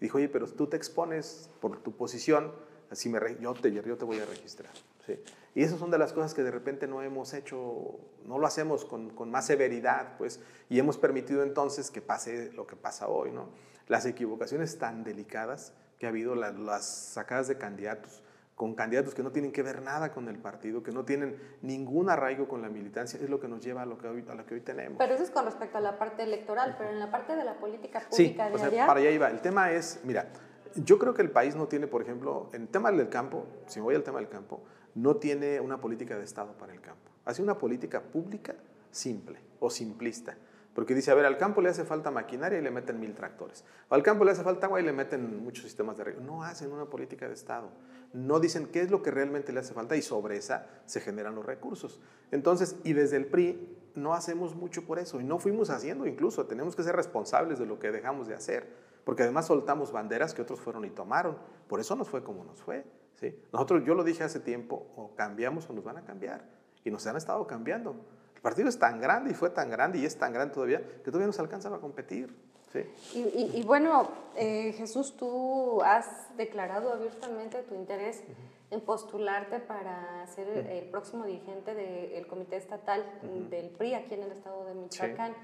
[0.00, 2.52] Dijo, oye, pero tú te expones por tu posición,
[2.90, 4.72] así me yo, te, yo te voy a registrar.
[5.06, 5.18] ¿sí?
[5.54, 8.84] Y esas son de las cosas que de repente no hemos hecho, no lo hacemos
[8.84, 13.32] con, con más severidad, pues, y hemos permitido entonces que pase lo que pasa hoy,
[13.32, 13.48] ¿no?
[13.88, 18.22] Las equivocaciones tan delicadas que ha habido, la- las sacadas de candidatos,
[18.58, 22.10] con candidatos que no tienen que ver nada con el partido, que no tienen ningún
[22.10, 24.44] arraigo con la militancia, es lo que nos lleva a lo que hoy, a lo
[24.44, 24.98] que hoy tenemos.
[24.98, 27.54] Pero eso es con respecto a la parte electoral, pero en la parte de la
[27.54, 29.30] política Sí, pública o sea, diaria, para allá iba.
[29.30, 30.26] El tema es, mira,
[30.74, 33.78] yo creo que el país no tiene, por ejemplo, en el tema del campo, si
[33.78, 34.60] me voy al tema del campo,
[34.96, 37.12] no tiene una política de Estado para el campo.
[37.26, 38.56] Hace una política pública
[38.90, 40.36] simple o simplista.
[40.78, 43.64] Porque dice, a ver, al campo le hace falta maquinaria y le meten mil tractores.
[43.88, 46.20] O al campo le hace falta agua y le meten muchos sistemas de riego.
[46.20, 47.68] No hacen una política de Estado.
[48.12, 51.34] No dicen qué es lo que realmente le hace falta y sobre esa se generan
[51.34, 52.00] los recursos.
[52.30, 56.46] Entonces, y desde el PRI no hacemos mucho por eso y no fuimos haciendo incluso.
[56.46, 58.68] Tenemos que ser responsables de lo que dejamos de hacer.
[59.02, 61.38] Porque además soltamos banderas que otros fueron y tomaron.
[61.66, 62.84] Por eso nos fue como nos fue.
[63.16, 63.36] ¿sí?
[63.52, 66.44] Nosotros, yo lo dije hace tiempo, o cambiamos o nos van a cambiar.
[66.84, 67.96] Y nos han estado cambiando.
[68.38, 71.10] El partido es tan grande y fue tan grande y es tan grande todavía que
[71.10, 72.32] todavía nos alcanza a competir.
[72.72, 72.80] ¿sí?
[73.14, 78.22] Y, y- y bueno, eh, Jesús, tú has declarado abiertamente tu interés
[78.70, 83.04] en postularte para ser el próximo dirigente del Comité Estatal
[83.50, 85.34] del PRI aquí en el estado de Michoacán.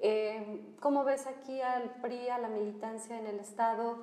[0.00, 3.98] Eh, ¿Cómo ves aquí al PRI, a la militancia en el estado?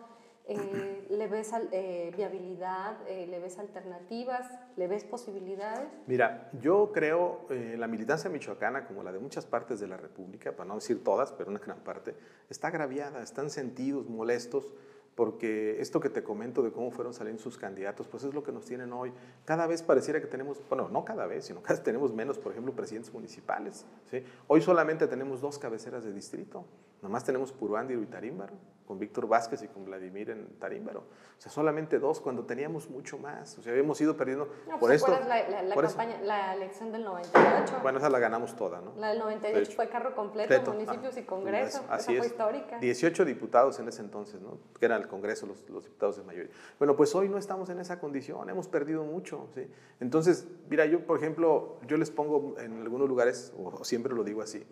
[0.47, 2.97] Eh, ¿Le ves eh, viabilidad?
[3.07, 4.47] Eh, ¿Le ves alternativas?
[4.75, 5.87] ¿Le ves posibilidades?
[6.05, 10.67] Mira, yo creo la militancia michoacana, como la de muchas partes de la República, para
[10.67, 12.15] no decir todas, pero una gran parte,
[12.49, 14.73] está agraviada, están sentidos, molestos,
[15.15, 18.51] porque esto que te comento de cómo fueron saliendo sus candidatos, pues es lo que
[18.51, 19.13] nos tienen hoy.
[19.45, 22.51] Cada vez pareciera que tenemos, bueno, no cada vez, sino cada vez tenemos menos, por
[22.51, 23.85] ejemplo, presidentes municipales.
[24.11, 24.23] ¿sí?
[24.47, 26.65] Hoy solamente tenemos dos cabeceras de distrito,
[27.05, 28.53] nomás tenemos Puruándiro y Tarímbaro,
[28.87, 30.99] con Víctor Vázquez y con Vladimir en Tarímbaro.
[31.01, 33.57] O sea, solamente dos cuando teníamos mucho más.
[33.57, 35.27] O sea, habíamos ido perdiendo No, por pues, ¿te esto.
[35.27, 35.97] la, la, la por eso.
[35.97, 37.79] campaña, la elección del 98?
[37.81, 38.93] Bueno, esa la ganamos toda, ¿no?
[38.97, 39.75] la del De 98 hecho.
[39.75, 41.19] fue carro completo, Completo, municipios ajá.
[41.19, 41.83] y congreso.
[41.89, 42.31] Así Esa fue es.
[42.31, 42.79] histórica.
[42.79, 44.57] 18 diputados en ese entonces, ¿no?
[44.79, 46.51] Que era el Congreso, los, los diputados de mayoría.
[46.79, 49.67] Bueno, pues hoy no estamos en esa condición, hemos perdido mucho, ¿sí?
[49.99, 54.41] Entonces, mira, yo, por ejemplo, yo les pongo en algunos lugares, o siempre lo digo
[54.41, 54.65] así,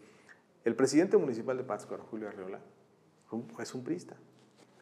[0.66, 2.60] el presidente municipal de Pátzcuaro, Julio Arreola,
[3.28, 4.16] fue un- es un prista.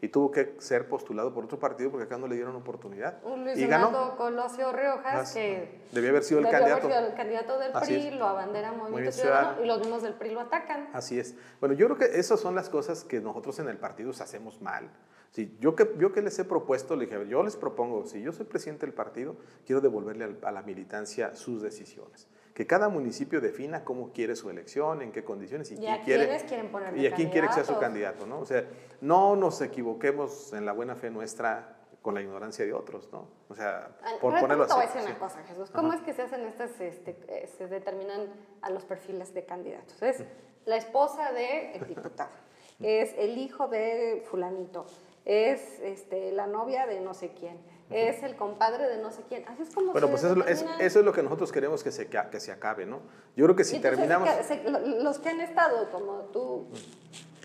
[0.04, 3.20] Y tuvo que ser postulado por otro partido porque acá no le dieron oportunidad.
[3.24, 3.92] Un Luis y ganó.
[3.92, 6.88] Fernando Colosio Riojas, Ah, que Debía haber sido el candidato.
[6.88, 8.14] sido el candidato del Así PRI, es.
[8.16, 10.90] lo abandera Movimiento Ciudadano, y los mismos del PRI lo atacan.
[10.94, 11.36] Así es.
[11.60, 14.90] Bueno, yo creo que esas son las cosas que nosotros en el partido hacemos mal.
[15.30, 18.34] Sí, yo, que, yo que les he propuesto, le dije, yo les propongo, si yo
[18.34, 19.36] soy presidente del partido,
[19.68, 22.28] quiero devolverle a la militancia sus decisiones.
[22.54, 26.02] Que cada municipio defina cómo quiere su elección, en qué condiciones y, ¿Y quién a
[26.02, 26.28] quiere.
[26.28, 28.40] de Y a quién quiere que sea su candidato, ¿no?
[28.40, 28.66] O sea,
[29.00, 33.28] no nos equivoquemos en la buena fe nuestra con la ignorancia de otros, ¿no?
[33.48, 34.82] O sea, por pero ponerlo te así.
[34.82, 35.08] voy a decir sí.
[35.08, 35.70] una cosa, Jesús.
[35.72, 38.28] ¿Cómo es que se hacen estas, este, eh, se determinan
[38.62, 40.02] a los perfiles de candidatos?
[40.02, 40.24] Es
[40.66, 42.32] la esposa del diputado,
[42.80, 44.86] es el hijo de fulanito,
[45.26, 47.60] es este, la novia de no sé quién,
[47.94, 49.48] es el compadre de no sé quién.
[49.48, 51.92] Así es como Bueno, se pues eso, es eso es lo que nosotros queremos que
[51.92, 53.00] se, que se acabe, ¿no?
[53.36, 54.30] Yo creo que si entonces, terminamos...
[54.46, 54.64] se-
[55.04, 56.68] los que han estado, como tú,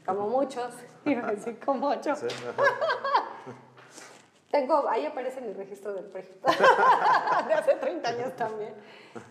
[0.05, 0.73] como muchos,
[1.05, 2.27] iba a decir como muchos, Sí.
[4.51, 6.23] Tengo, ahí aparece mi registro del PRI.
[7.49, 8.75] de hace 30 años también.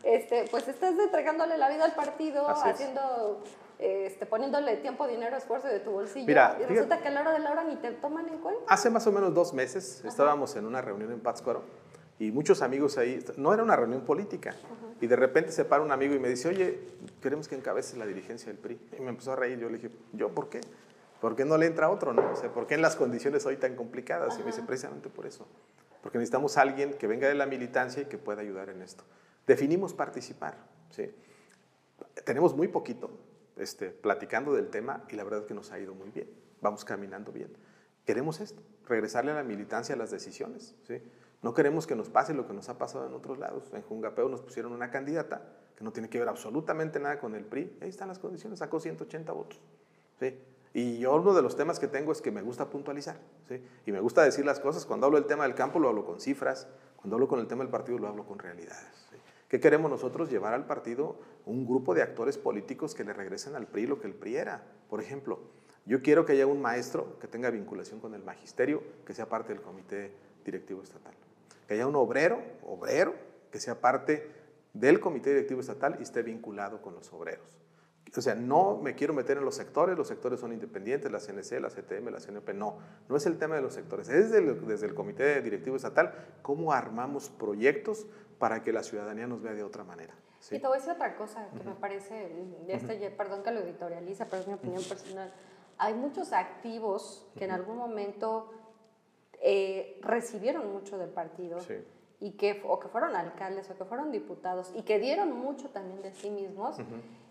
[0.04, 2.90] Este, pues estás entregándole la vida al partido, Así es.
[3.80, 6.26] Este, poniéndole tiempo, dinero, esfuerzo de tu bolsillo.
[6.26, 8.38] Mira, y fíjate- resulta que a la hora de la hora ni te toman en
[8.40, 8.62] cuenta.
[8.68, 11.64] Hace más o menos dos meses estábamos en una reunión en Pátzcuaro
[12.18, 14.56] y muchos amigos ahí, no era una reunión política,
[15.02, 16.80] y de repente se para un amigo y me dice, oye,
[17.22, 18.80] queremos que encabeces la dirigencia del PRI.
[18.98, 20.62] Y me empezó a reír, yo le dije, ¿yo por qué?
[21.20, 22.14] ¿Por qué no le entra otro?
[22.14, 22.32] No?
[22.32, 24.36] O sea, ¿por qué en las condiciones hoy tan complicadas?
[24.36, 25.46] Y me dice, precisamente por eso,
[26.02, 29.04] porque necesitamos a alguien que venga de la militancia y que pueda ayudar en esto.
[29.46, 30.56] Definimos participar,
[30.92, 31.14] ¿sí?
[32.24, 33.10] tenemos muy poquito
[33.58, 36.30] este, platicando del tema y la verdad es que nos ha ido muy bien.
[36.62, 37.56] Vamos caminando bien.
[38.06, 40.76] Queremos esto, regresarle a la militancia a las decisiones.
[40.88, 41.02] ¿sí?
[41.42, 43.72] No queremos que nos pase lo que nos ha pasado en otros lados.
[43.74, 45.42] En Jungapeo nos pusieron una candidata
[45.76, 47.78] que no tiene que ver absolutamente nada con el PRI.
[47.82, 49.60] Ahí están las condiciones, sacó 180 votos.
[50.20, 50.40] ¿sí?
[50.74, 53.18] Y yo uno de los temas que tengo es que me gusta puntualizar.
[53.48, 53.62] ¿sí?
[53.86, 54.86] Y me gusta decir las cosas.
[54.86, 56.68] Cuando hablo del tema del campo lo hablo con cifras.
[56.98, 58.88] Cuando hablo con el tema del partido lo hablo con realidades.
[59.56, 60.30] ¿Qué queremos nosotros?
[60.30, 61.16] Llevar al partido
[61.46, 64.62] un grupo de actores políticos que le regresen al PRI lo que el PRI era.
[64.90, 65.40] Por ejemplo,
[65.86, 69.54] yo quiero que haya un maestro que tenga vinculación con el magisterio, que sea parte
[69.54, 70.12] del comité
[70.44, 71.14] directivo estatal.
[71.70, 73.16] Que haya un obrero, obrero,
[73.50, 74.30] que sea parte
[74.74, 77.58] del comité directivo estatal y esté vinculado con los obreros.
[78.18, 81.60] O sea, no me quiero meter en los sectores, los sectores son independientes, la CNC,
[81.60, 82.78] la CTM, la CNP, no,
[83.10, 86.14] no es el tema de los sectores, es desde el, desde el Comité Directivo Estatal,
[86.42, 88.08] cómo armamos proyectos
[88.40, 90.14] para que la ciudadanía nos vea de otra manera.
[90.40, 90.56] ¿sí?
[90.56, 92.32] Y te voy a decir otra cosa que me parece,
[92.68, 95.32] este, ya- perdón que lo editorializa, pero es mi opinión personal.
[95.78, 98.52] Hay muchos activos que en algún momento
[99.42, 101.76] eh, recibieron mucho del partido Sí.
[102.20, 106.02] y que, o que fueron alcaldes o que fueron diputados y que dieron mucho también
[106.02, 106.78] de sí mismos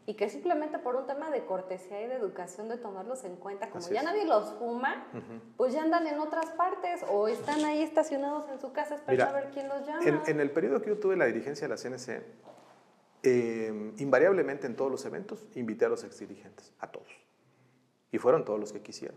[0.06, 3.70] y que simplemente por un tema de cortesía y de educación de tomarlos en cuenta,
[3.70, 4.06] como Así ya es.
[4.06, 5.06] nadie los fuma,
[5.56, 9.38] pues ya andan en otras partes o están ahí estacionados en su casa esperando Mira,
[9.38, 10.04] a ver quién los llama.
[10.04, 12.22] En, en el periodo que yo tuve la dirigencia de la CNC,
[13.22, 17.08] eh, invariablemente en todos los eventos invité a los exdirigentes, a todos.
[18.12, 19.16] Y fueron todos los que quisieron.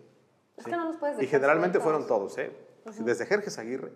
[0.56, 2.08] Es que no los puedes Y dejar generalmente sueltos.
[2.08, 2.52] fueron todos, ¿eh?
[3.00, 3.92] Desde Jerjes Aguirre,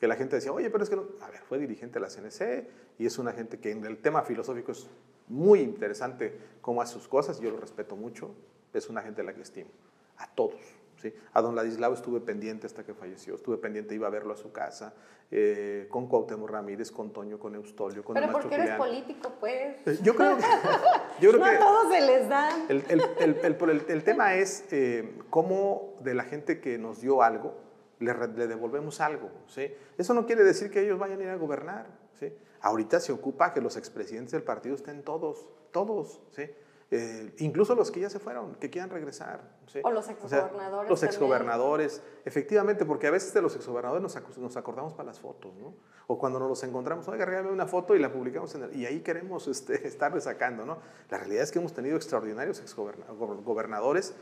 [0.00, 1.04] que la gente decía, oye, pero es que no.
[1.22, 4.22] A ver, fue dirigente de la CNC y es una gente que en el tema
[4.22, 4.86] filosófico es
[5.28, 8.34] muy interesante cómo hace sus cosas, yo lo respeto mucho,
[8.72, 9.70] es una gente a la que estimo.
[10.18, 10.60] A todos.
[10.96, 11.12] ¿sí?
[11.34, 14.50] A don Ladislao estuve pendiente hasta que falleció, estuve pendiente, iba a verlo a su
[14.52, 14.94] casa,
[15.30, 18.78] eh, con Cuauhtémoc Ramírez, con Toño, con Eustolio, con Pero el porque eres Julián.
[18.78, 19.76] político, pues.
[19.86, 20.42] Eh, Yo creo que.
[21.20, 22.66] Yo creo no que a todos se les dan.
[22.68, 27.54] el, el- el- el tema es eh, cómo de la gente que nos dio algo,
[27.98, 29.30] le, le devolvemos algo.
[29.46, 29.72] ¿sí?
[29.98, 31.86] Eso no quiere decir que ellos vayan a ir a gobernar.
[32.18, 32.32] ¿sí?
[32.60, 36.20] Ahorita se ocupa que los expresidentes del partido estén todos, todos.
[36.32, 36.50] ¿sí?
[36.92, 39.40] Eh, incluso los que ya se fueron, que quieran regresar.
[39.66, 39.80] ¿sí?
[39.82, 41.14] O los sea, exgobernadores los también.
[41.14, 45.52] exgobernadores, efectivamente, porque a veces de los exgobernadores nos, acu- nos acordamos para las fotos,
[45.56, 45.74] ¿no?
[46.06, 48.86] O cuando nos los encontramos, oiga, regálame una foto y la publicamos en el- y
[48.86, 50.78] ahí queremos este, estarle sacando, ¿no?
[51.10, 54.14] La realidad es que hemos tenido extraordinarios exgobernadores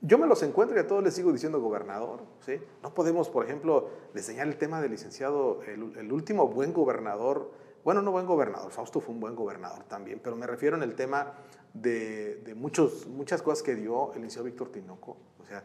[0.00, 2.20] Yo me los encuentro y a todos les sigo diciendo gobernador.
[2.44, 2.60] ¿sí?
[2.82, 7.50] No podemos, por ejemplo, diseñar el tema del licenciado, el, el, último buen gobernador,
[7.82, 10.94] bueno, no buen gobernador, Fausto fue un buen gobernador también, pero me refiero en el
[10.94, 11.34] tema
[11.72, 15.16] de, de muchos, muchas cosas que dio el licenciado Víctor Tinoco.
[15.40, 15.64] O sea,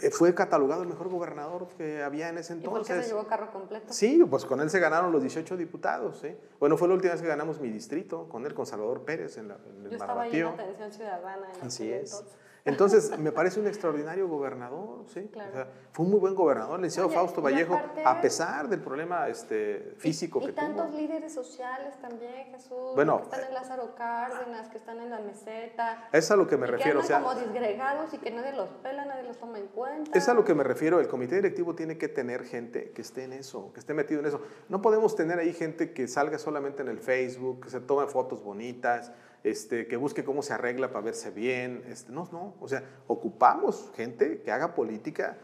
[0.00, 2.88] eh, fue catalogado el mejor gobernador que había en ese entonces.
[2.88, 3.92] ¿Y por qué se llevó carro completo?
[3.92, 6.18] Sí, pues con él se ganaron los 18 diputados.
[6.20, 6.34] ¿sí?
[6.58, 9.48] Bueno, fue la última vez que ganamos mi distrito, con él, con Salvador Pérez en,
[9.48, 11.48] la, en el Yo estaba ahí en Atención Ciudadana.
[11.60, 12.12] En Así es.
[12.12, 12.43] Entonces.
[12.66, 15.28] Entonces, me parece un extraordinario gobernador, ¿sí?
[15.30, 15.50] Claro.
[15.50, 18.68] O sea, fue un muy buen gobernador, el licenciado Oye, Fausto Vallejo, aparte- a pesar
[18.68, 20.96] del problema este, físico y, que y tantos tuvo.
[20.98, 22.94] líderes sociales también, Jesús.
[22.94, 26.08] Bueno, que están en Lázaro Cárdenas, que están en la meseta.
[26.10, 28.30] Es a lo que me y refiero, o que sea, andan como disgregados y que
[28.30, 30.18] nadie los pela, nadie los toma en cuenta.
[30.18, 33.24] es a lo que me refiero, el comité directivo tiene que tener gente que esté
[33.24, 34.40] en eso, que esté metido en eso.
[34.70, 38.42] No podemos tener ahí gente que salga solamente en el Facebook, que se tome fotos
[38.42, 39.12] bonitas,
[39.44, 41.84] este, que busque cómo se arregla para verse bien.
[41.86, 45.38] Este, no, no, o sea, ocupamos gente que haga política.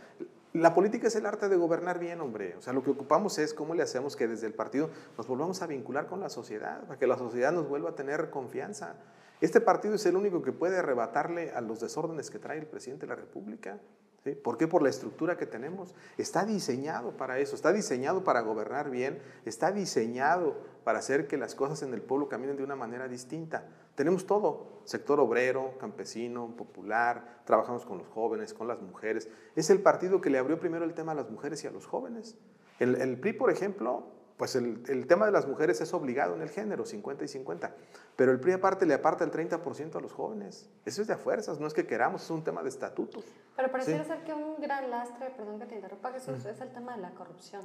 [0.53, 2.57] La política es el arte de gobernar bien, hombre.
[2.57, 5.63] O sea, lo que ocupamos es cómo le hacemos que desde el partido nos volvamos
[5.63, 8.97] a vincular con la sociedad, para que la sociedad nos vuelva a tener confianza.
[9.41, 13.07] Este partido es el único que puede arrebatarle a los desórdenes que trae el presidente
[13.07, 13.79] de la República.
[14.25, 14.33] ¿Sí?
[14.33, 14.69] ¿Por qué?
[14.69, 15.95] Por la estructura que tenemos.
[16.19, 21.55] Está diseñado para eso, está diseñado para gobernar bien, está diseñado para hacer que las
[21.55, 23.69] cosas en el pueblo caminen de una manera distinta.
[23.95, 29.29] Tenemos todo, sector obrero, campesino, popular, trabajamos con los jóvenes, con las mujeres.
[29.57, 31.87] Es el partido que le abrió primero el tema a las mujeres y a los
[31.87, 32.37] jóvenes.
[32.79, 36.41] El, el PRI, por ejemplo, pues el, el, tema de las mujeres es obligado en
[36.41, 37.75] el género, 50 y 50.
[38.17, 40.67] Pero el PRI aparte le aparta el 30% a los jóvenes.
[40.87, 43.23] Eso es de a fuerzas, no es que queramos, es un tema de estatutos.
[43.55, 44.09] Pero pareciera Sí.
[44.09, 47.11] ser que un gran lastre, perdón que te interrumpa Jesús, es el tema de la
[47.11, 47.61] corrupción.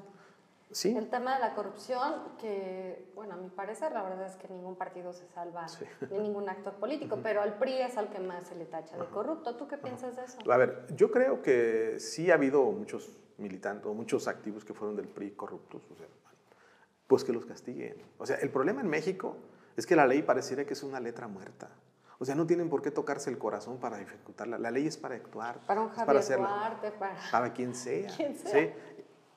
[0.69, 4.49] Sí, El tema de la corrupción, que, bueno, a mi parecer, la verdad es que
[4.49, 5.85] ningún partido se salva Sí.
[6.11, 9.05] ni ningún actor político, pero al PRI es al que más se le tacha de
[9.05, 9.55] corrupto.
[9.55, 10.39] ¿Tú qué piensas de eso?
[10.51, 14.97] a ver, yo creo que sí ha habido muchos militantes o muchos activos que fueron
[14.97, 15.81] del PRI corruptos.
[15.89, 16.07] O sea,
[17.07, 17.95] pues que los castiguen.
[18.17, 19.37] O sea, el problema en México
[19.75, 21.69] es que la ley pareciera que es una letra muerta.
[22.17, 24.57] O sea, no tienen por qué tocarse el corazón para ejecutarla.
[24.57, 25.59] La ley es para actuar.
[25.67, 26.47] Para un Javier hacerla.
[26.47, 27.19] Duarte, para...
[27.31, 28.07] para quien sea.
[28.15, 28.51] Quien sea.
[28.51, 28.69] ¿sí?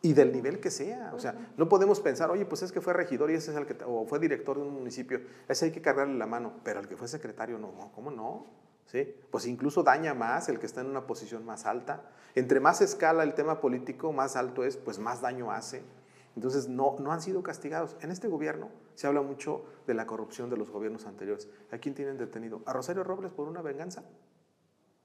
[0.01, 1.13] Y del nivel que sea.
[1.13, 3.67] O sea, no podemos pensar, oye, pues es que fue regidor y ese es el
[3.67, 6.87] que, o fue director de un municipio, ese hay que cargarle la mano, pero el
[6.87, 8.47] que fue secretario, no, no, ¿cómo no?
[8.87, 9.13] ¿Sí?
[9.33, 12.05] Pues incluso daña más el que está en una posición más alta.
[12.37, 15.83] Entre más escala el tema político, más alto es, pues más daño hace.
[16.39, 17.97] Entonces, no, no han sido castigados.
[18.01, 21.49] En este gobierno se habla mucho de la corrupción de los gobiernos anteriores.
[21.73, 22.63] ¿A quién tienen detenido?
[22.65, 24.05] ¿A Rosario Robles por una venganza?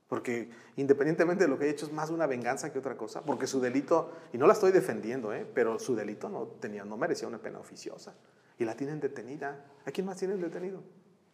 [0.07, 3.23] Porque independientemente de lo que haya hecho, es más una venganza que otra cosa.
[3.23, 5.43] Porque su delito, y no la estoy defendiendo, ¿eh?
[5.55, 8.13] pero su delito no, tenía, no merecía una pena oficiosa.
[8.59, 9.65] Y la tienen detenida.
[9.87, 10.83] ¿A quién más tienen detenido?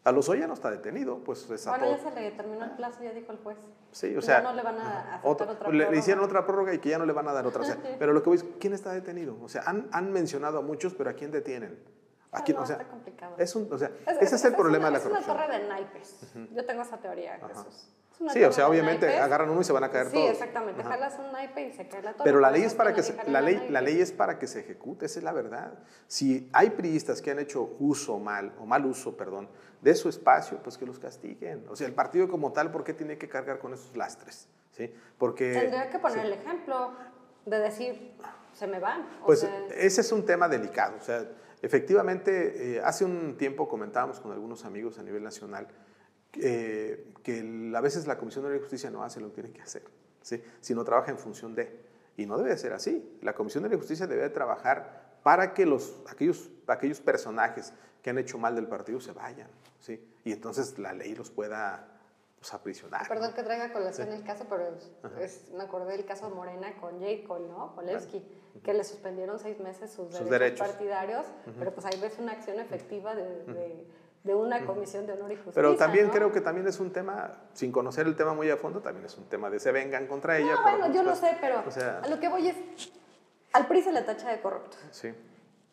[0.06, 2.72] A Lozoya no está detenido, pues es a Bueno, todo- ya se le terminó el
[2.72, 3.58] plazo, ya dijo el juez.
[3.92, 6.00] Sí, o Ya sea, no le van a aceptar otro- otra le, le prórroga.
[6.00, 7.62] hicieron otra prórroga y que ya no le van a dar otra.
[7.62, 9.38] O sea, pero lo que voy es, ¿quién está detenido?
[9.42, 11.78] O sea, han, han mencionado a muchos, pero ¿a quién detienen?
[12.32, 12.56] ¿A quién?
[12.58, 13.36] no, o sea, está complicado.
[13.38, 15.36] es un, o sea, Es- ese es el problema una, de la corrupción.
[15.38, 16.34] Es una torre de naipes.
[16.54, 17.90] Yo tengo esa teoría, Jesús.
[18.20, 19.22] Una Sí, o sea, obviamente naipes.
[19.24, 20.32] agarran uno y se van a caer sí, todos.
[20.32, 20.82] exactamente.
[20.82, 20.90] Ajá.
[20.92, 22.26] Jalas un naipe y se cae la torre.
[22.26, 23.72] Pero la ley es para tiene que se, la ley, naipe.
[23.72, 25.74] la ley es para que se ejecute, esa es la verdad.
[26.08, 29.50] Si hay priistas que han hecho uso mal, o mal uso, perdón,
[29.82, 31.66] de su espacio, pues que los castiguen.
[31.70, 34.50] O sea, el partido como tal, ¿por qué tiene que cargar con esos lastres?
[34.72, 34.94] ¿Sí?
[35.18, 35.54] Porque...
[35.54, 36.26] Tendría que poner sí.
[36.28, 36.92] el ejemplo
[37.46, 38.14] de decir,
[38.54, 39.02] se me van.
[39.24, 40.96] O Pues sea, ese es un tema delicado.
[40.98, 41.26] O sea,
[41.62, 45.68] efectivamente, eh, hace un tiempo comentábamos con algunos amigos a nivel nacional
[46.42, 49.62] eh, que el- a veces la Comisión de Justicia no hace lo que tiene que
[49.62, 49.84] hacer,
[50.22, 50.42] ¿sí?
[50.62, 51.88] sino trabaja en función de.
[52.18, 53.18] Y no debe ser así.
[53.22, 58.18] La Comisión de Justicia debe de trabajar para que los, aquellos, aquellos personajes que han
[58.18, 59.48] hecho mal del partido se vayan.
[59.80, 60.06] ¿sí?
[60.26, 61.88] Y entonces la ley los pueda
[62.40, 63.08] pues, aprisionar.
[63.08, 64.70] Perdón que traiga colación el caso, pero
[65.22, 67.28] es- me acordé del caso de Morena con J.
[67.28, 67.74] Cole, ¿no?
[67.76, 68.22] Polewski,
[68.64, 70.68] que le suspendieron seis meses sus, Sus derechos, derechos.
[70.68, 71.26] partidarios,
[71.58, 73.88] pero pues ahí ves una acción efectiva de, de-
[74.24, 75.54] de una comisión de honor y justicia.
[75.56, 76.14] Pero también ¿no?
[76.14, 79.18] creo que también es un tema, sin conocer el tema muy a fondo, también es
[79.18, 80.56] un tema de se vengan contra ella.
[80.56, 82.56] No, bueno, yo lo sé, pero o sea- a lo que voy es,
[83.54, 84.78] al PRI se le tacha de corrupto.
[84.92, 85.14] Sí.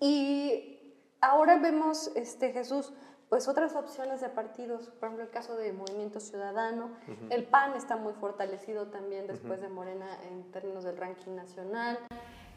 [0.01, 2.93] Y ahora vemos, este, Jesús,
[3.29, 6.91] pues otras opciones de partidos, por ejemplo el caso de Movimiento Ciudadano,
[7.31, 11.99] el PAN está muy fortalecido también después de Morena en términos del ranking nacional.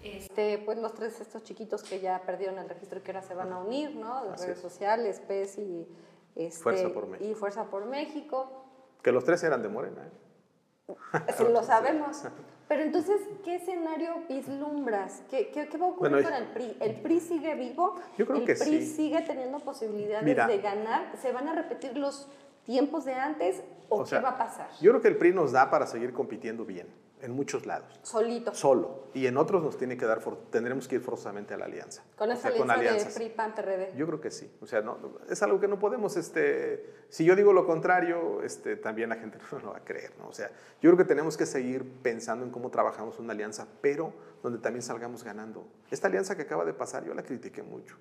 [0.04, 3.34] Este, pues los tres estos chiquitos que ya perdieron el registro y que ahora se
[3.34, 4.24] van a unir, ¿no?
[4.24, 4.62] De Así redes es.
[4.62, 5.88] sociales, PES y,
[6.36, 7.30] este, Fuerza por México.
[7.30, 8.66] y Fuerza por México.
[9.02, 10.08] Que los tres eran de Morena.
[10.08, 10.96] ¿eh?
[11.38, 12.24] Sí, lo sabemos.
[12.68, 15.24] Pero entonces, ¿qué escenario vislumbras?
[15.30, 16.78] ¿Qué, qué, qué va a ocurrir Bueno, con el PRI?
[16.80, 17.96] ¿El PRI sigue vivo?
[18.18, 18.96] Yo creo ¿El que PRI sí.
[18.96, 20.48] sigue teniendo posibilidades Mira.
[20.48, 21.12] de ganar?
[21.20, 22.28] ¿Se van a repetir los
[22.64, 24.70] tiempos de antes o, qué va a pasar?
[24.82, 26.88] Yo creo que el PRI nos da para seguir compitiendo bien
[27.22, 28.00] en muchos lados.
[28.04, 28.54] Solito.
[28.54, 29.10] Solo.
[29.14, 32.04] Y en otros nos tiene que dar, tendremos que ir forzosamente a la alianza.
[32.16, 33.94] ¿Con esa alianza de PRI, PAN, PRD?
[33.96, 34.52] Yo creo que sí.
[34.62, 34.98] O sea, no,
[35.30, 39.38] es algo que no podemos, este, si yo digo lo contrario, este, también la gente
[39.52, 40.28] no lo va a creer, ¿no?
[40.28, 40.50] O sea,
[40.82, 44.84] yo creo que tenemos que seguir pensando en cómo trabajamos una alianza, pero donde también
[44.84, 45.68] salgamos ganando.
[45.92, 47.98] Esta alianza que acaba de pasar, yo la critiqué mucho.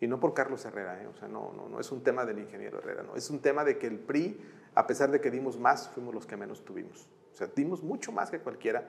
[0.00, 1.06] Y no por Carlos Herrera, ¿eh?
[1.06, 3.62] o sea, no, no, no es un tema del ingeniero Herrera, no, es un tema
[3.62, 4.36] de que el PRI,
[4.74, 7.08] a pesar de que dimos más, fuimos los que menos tuvimos.
[7.32, 8.86] O sea, dimos mucho más que cualquiera,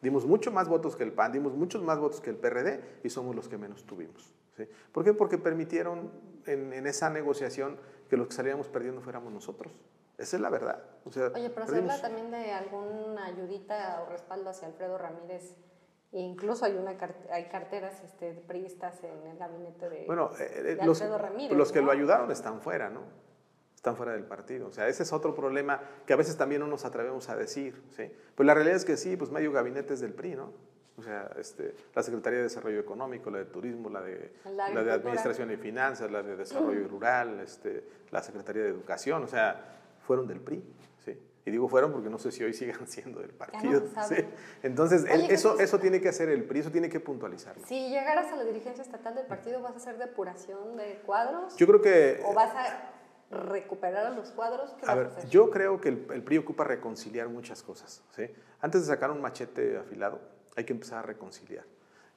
[0.00, 3.10] dimos mucho más votos que el PAN, dimos muchos más votos que el PRD y
[3.10, 4.32] somos los que menos tuvimos.
[4.56, 4.64] ¿sí?
[4.92, 5.12] ¿Por qué?
[5.12, 6.10] Porque permitieron
[6.46, 7.78] en, en, esa negociación
[8.08, 9.72] que los que salíamos perdiendo fuéramos nosotros.
[10.18, 10.82] Esa es la verdad.
[11.04, 15.56] O sea, Oye, pero se habla también de alguna ayudita o respaldo hacia Alfredo Ramírez.
[16.12, 16.94] E incluso hay, una,
[17.30, 21.56] hay carteras este, priistas en el gabinete de, bueno, eh, eh, los, Ramírez.
[21.56, 23.00] Los que lo ayudaron están fuera, ¿no?
[23.82, 24.68] Están fuera del partido.
[24.68, 27.82] O sea, ese es otro problema que a veces también no nos atrevemos a decir,
[27.90, 28.12] ¿sí?
[28.36, 30.52] Pues la realidad es que sí, pues medio gabinete es del PRI, ¿no?
[30.96, 34.34] O sea, este, la Secretaría de Desarrollo Económico, la de Turismo, la de,
[34.72, 39.26] la, de Administración y Finanzas, la de Desarrollo Rural, este, la Secretaría de Educación, o
[39.26, 40.62] sea, fueron del PRI,
[41.04, 41.18] ¿sí?
[41.44, 43.82] Y digo fueron porque no sé si hoy sigan siendo del partido.
[44.08, 44.14] ¿sí?
[44.62, 47.66] Entonces, eso, eso tiene que hacer el PRI, eso tiene que puntualizarlo.
[47.66, 51.56] Si llegaras a la dirigencia estatal del partido, ¿vas a hacer depuración de cuadros?
[51.56, 52.22] Yo creo que...
[52.24, 52.91] ¿O vas a
[53.32, 54.74] recuperar a los cuadros?
[54.86, 58.02] a ver, yo creo que el, el, PRI ocupa reconciliar muchas cosas.
[58.14, 58.30] ¿sí?
[58.60, 60.20] Antes de sacar un machete afilado,
[60.54, 61.64] hay que empezar a reconciliar.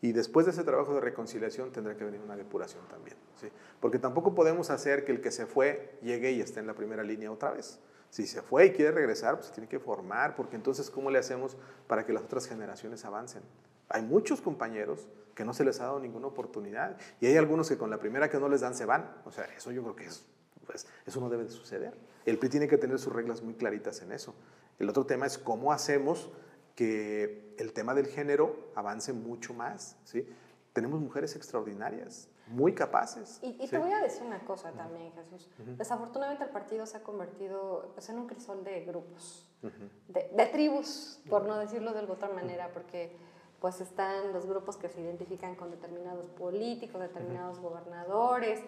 [0.01, 3.17] Y después de ese trabajo de reconciliación tendrá que venir una depuración también.
[3.39, 3.47] ¿sí?
[3.79, 7.01] Porque tampoco podemos hacer que el que se fue llegue y esté en la primera
[7.01, 7.79] línea otra vez.
[8.09, 11.57] Si se fue y quiere regresar, pues tiene que formar, porque entonces, ¿cómo le hacemos
[11.87, 13.41] para que las otras generaciones avancen?
[13.89, 17.77] Hay muchos compañeros que no se les ha dado ninguna oportunidad y hay algunos que
[17.77, 19.11] con la primera que no les dan se van.
[19.25, 20.25] O sea, eso yo creo que es
[20.65, 21.93] pues eso no debe de suceder.
[22.25, 24.33] El PRI tiene que tener sus reglas muy claritas en eso.
[24.79, 26.29] El otro tema es cómo hacemos
[26.75, 29.97] que el tema del género avance mucho más.
[30.03, 30.27] ¿sí?
[30.73, 33.39] Tenemos mujeres extraordinarias, muy capaces.
[33.41, 35.49] Y, te voy a decir una cosa también, Jesús.
[35.77, 41.21] Desafortunadamente el partido se ha convertido pues, en un crisol de grupos, de, de, tribus,
[41.29, 43.15] por no decirlo de otra manera, porque
[43.59, 48.61] pues están los grupos que se identifican con determinados políticos, determinados gobernadores,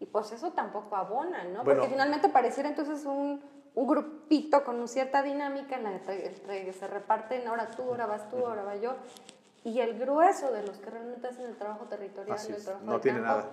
[0.00, 1.64] y pues eso tampoco abona, ¿no?
[1.64, 3.40] Porque finalmente pareciera entonces un,
[3.74, 8.38] un grupito con cierta dinámica en la que se reparten, ahora tú, ahora vas tú,
[8.38, 8.94] ahora va yo,
[9.64, 13.20] y el grueso de los que realmente hacen el trabajo territorial, el trabajo no tiene
[13.20, 13.48] nada.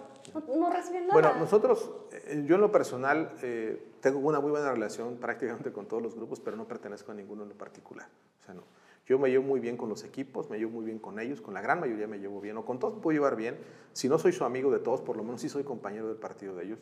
[0.54, 1.13] No, reciben nada.
[1.13, 5.88] Bueno, nosotros, eh, yo en lo personal, eh, tengo una muy buena relación prácticamente con
[5.88, 8.08] todos los grupos, pero no pertenezco a ninguno en lo particular.
[8.41, 8.63] O sea, no.
[9.08, 11.54] Yo me llevo muy bien con los equipos, me llevo muy bien con ellos, con
[11.54, 13.58] la gran mayoría me llevo bien, o con todos me puedo llevar bien.
[13.94, 16.56] Si no soy su amigo de todos, por lo menos sí soy compañero del partido
[16.56, 16.80] de ellos.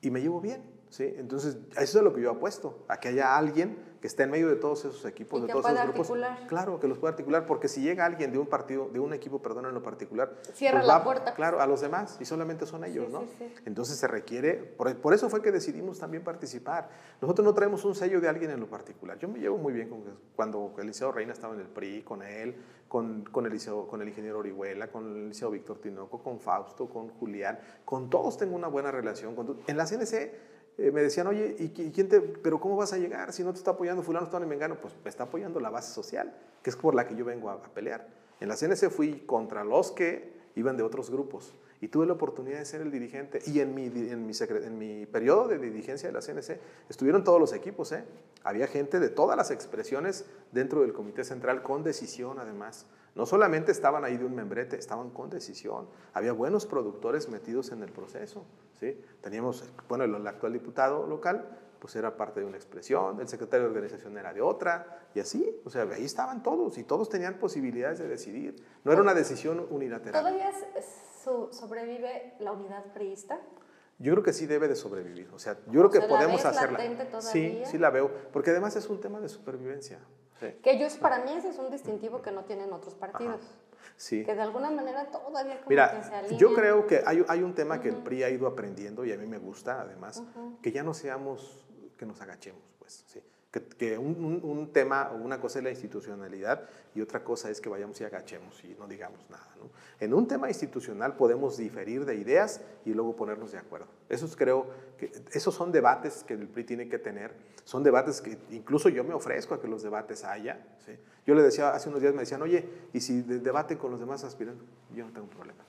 [0.00, 1.14] Y me llevo bien, ¿sí?
[1.16, 4.48] Entonces, eso es lo que yo apuesto, a que haya alguien que esté en medio
[4.48, 6.10] de todos esos equipos, de todos esos grupos.
[6.10, 6.46] Articular.
[6.46, 9.40] Claro, que los pueda articular, porque si llega alguien de un partido, de un equipo,
[9.40, 11.34] perdón, en lo particular, cierra pues la puerta.
[11.34, 13.24] Claro, a los demás, y solamente son ellos, ¿no?
[13.64, 16.88] Entonces se requiere, por, eso fue que decidimos también participar.
[17.20, 19.18] Nosotros no traemos un sello de alguien en lo particular.
[19.18, 20.02] Yo me llevo muy bien con
[20.34, 22.54] cuando Eliseo Reina estaba en el PRI, con él,
[22.88, 27.08] con, con, el, con el ingeniero Orihuela, con el liceo Víctor Tinoco, con Fausto, con
[27.08, 29.34] Julián, con todos tengo una buena relación.
[29.34, 32.98] Con, en la CNC eh, me decían, oye, ¿y quién te, pero cómo vas a
[32.98, 34.76] llegar si no te está apoyando fulano, está en Mengano?
[34.80, 37.62] Pues me está apoyando la base social, que es por la que yo vengo a,
[37.62, 38.06] pelear.
[38.40, 42.58] En la CNC fui contra los que iban de otros grupos y tuve la oportunidad
[42.58, 46.12] de ser el dirigente y en mi, en mi, en mi periodo de dirigencia de
[46.12, 46.58] la CNC
[46.90, 48.04] estuvieron todos los equipos, ¿eh?
[48.44, 52.86] había gente de todas las expresiones dentro del comité central con decisión además.
[53.16, 55.88] No solamente estaban ahí de un membrete, estaban con decisión.
[56.12, 58.44] Había buenos productores metidos en el proceso.
[58.78, 59.00] ¿sí?
[59.22, 61.48] Teníamos, bueno, el, actual diputado local,
[61.80, 65.60] pues era parte de una expresión, el secretario de organización era de otra, y así,
[65.64, 68.62] o sea, ahí estaban todos y todos tenían posibilidades de decidir.
[68.84, 70.22] No era una decisión unilateral.
[70.22, 70.52] ¿Todavía
[71.50, 73.40] sobrevive la unidad priista?
[73.98, 75.30] Yo creo que sí debe de sobrevivir.
[75.32, 76.78] O sea, yo creo que podemos hacerla.
[77.20, 80.00] Sí, sí la veo, porque además es un tema de supervivencia.
[80.40, 83.40] Que ellos, para mí, ese es un distintivo que no tienen otros partidos.
[83.96, 84.24] Sí.
[84.24, 87.54] Que de alguna manera todavía como Mira, que se yo creo que hay, hay un
[87.54, 90.22] tema que el PRI ha ido aprendiendo y a mí me gusta, además,
[90.60, 91.64] que ya no seamos,
[91.96, 93.22] que nos agachemos, pues, sí
[93.62, 97.68] que, un, un, tema o una cosa es la institucionalidad y otra cosa es que
[97.68, 99.48] vayamos y agachemos y no digamos nada.
[99.58, 99.70] ¿no?
[100.00, 103.86] En un tema institucional podemos diferir de ideas y luego ponernos de acuerdo.
[104.08, 104.66] Esos creo
[104.98, 107.32] que esos son debates que el PRI tiene que tener.
[107.64, 110.64] Son debates que incluso yo me ofrezco a que los debates haya.
[110.84, 110.92] ¿sí?
[111.26, 114.24] Yo le decía hace unos días, me decían, oye, ¿y si debate con los demás
[114.24, 114.66] aspirantes?
[114.94, 115.64] Yo no tengo problema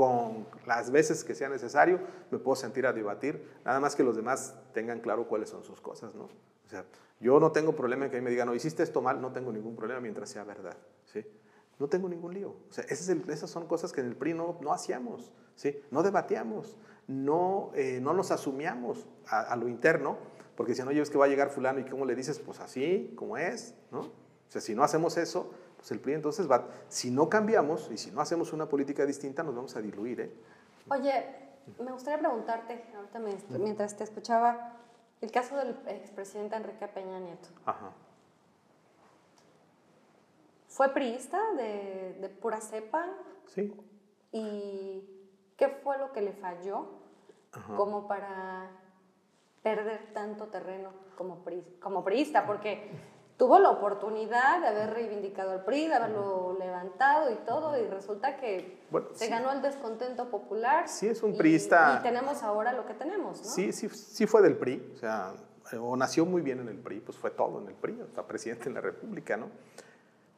[0.00, 4.16] con las veces que sea necesario, me puedo sentir a debatir, nada más que los
[4.16, 6.24] demás tengan claro cuáles son sus cosas, ¿no?
[6.24, 6.86] O sea,
[7.20, 9.76] yo no tengo problema en que me digan, no, hiciste esto mal, no tengo ningún
[9.76, 11.24] problema mientras sea verdad, ¿sí?
[11.78, 12.56] No tengo ningún lío.
[12.68, 15.80] O sea, esas son cosas que en el PRI no, no hacíamos, ¿sí?
[15.90, 20.18] No debatíamos, no, eh, no nos asumíamos a, a, lo interno,
[20.56, 22.60] porque si no, oye, es que va a llegar fulano y cómo le dices, pues
[22.60, 24.00] así, como es, ¿no?
[24.00, 27.96] O sea, si no hacemos eso, pues el PRI entonces va, si no cambiamos y
[27.96, 30.20] si no hacemos una política distinta, nos vamos a diluir.
[30.20, 30.30] ¿eh?
[30.90, 31.24] Oye,
[31.78, 34.76] me gustaría preguntarte, ahorita mientras te escuchaba,
[35.20, 37.48] el caso del expresidente Enrique Peña Nieto.
[37.66, 37.92] Ajá.
[40.68, 43.06] ¿Fue priista de, de, pura cepa?
[43.46, 43.74] Sí.
[44.32, 45.04] ¿Y
[45.56, 46.86] qué fue lo que le falló
[47.76, 48.70] como para
[49.62, 52.46] perder tanto terreno como, pri, como priista?
[52.46, 52.90] Porque
[53.40, 58.36] tuvo la oportunidad de haber reivindicado al PRI, de haberlo levantado y todo, y resulta
[58.36, 58.82] que
[59.14, 60.86] se ganó el descontento popular.
[60.86, 61.96] Sí, es un priista.
[61.98, 63.48] Y, tenemos ahora lo que tenemos, ¿no?
[63.48, 65.32] Sí, sí, sí fue del PRI, o sea,
[65.80, 68.64] o nació muy bien en el PRI, pues fue todo en el PRI, hasta presidente
[68.64, 69.48] de la República, ¿no?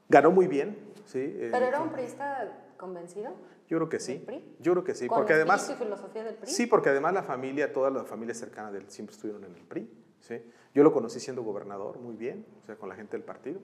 [0.08, 1.36] Ganó muy bien, sí.
[1.50, 3.32] ¿Pero era un priista convencido?
[3.66, 4.24] Yo creo que sí.
[4.60, 5.08] Yo creo que sí.
[5.08, 6.52] porque además, y filosofía del PRI?
[6.52, 9.62] Sí, porque además la familia, toda la familia cercana de él siempre estuvieron en el
[9.64, 9.90] PRI.
[10.20, 10.40] ¿sí?
[10.74, 13.60] Yo lo conocí siendo gobernador muy bien, o sea, con la gente del partido.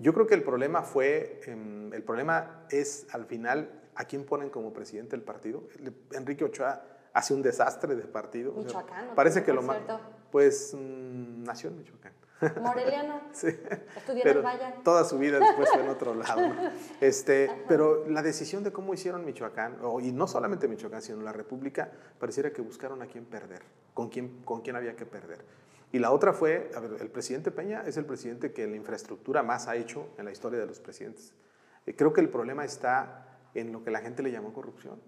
[0.00, 4.50] Yo creo que el problema fue, em, el problema es al final a quién ponen
[4.50, 5.62] como presidente del partido.
[6.12, 6.82] Enrique Ochoa
[7.12, 8.52] hace un desastre de partido.
[8.52, 9.14] Michoacán.
[9.14, 9.78] parece que lo más...
[10.32, 12.12] Pues mm, nació en Michoacán.
[12.60, 13.20] Moreliano.
[13.32, 13.48] sí.
[13.96, 14.74] Estudió en Valle.
[14.82, 16.42] Toda su vida después fue en otro lado.
[17.00, 21.90] Este, pero la decisión de cómo hicieron Michoacán, y no solamente Michoacán, sino la República,
[22.18, 23.62] pareciera que buscaron a quién perder,
[23.94, 25.38] con quién, con quién había que perder.
[25.94, 29.44] Y la otra fue, a ver, el presidente Peña es el presidente que la infraestructura
[29.44, 31.32] más ha hecho en la historia de los presidentes.
[31.86, 35.00] Eh, creo que el problema está en lo que la gente le llamó corrupción.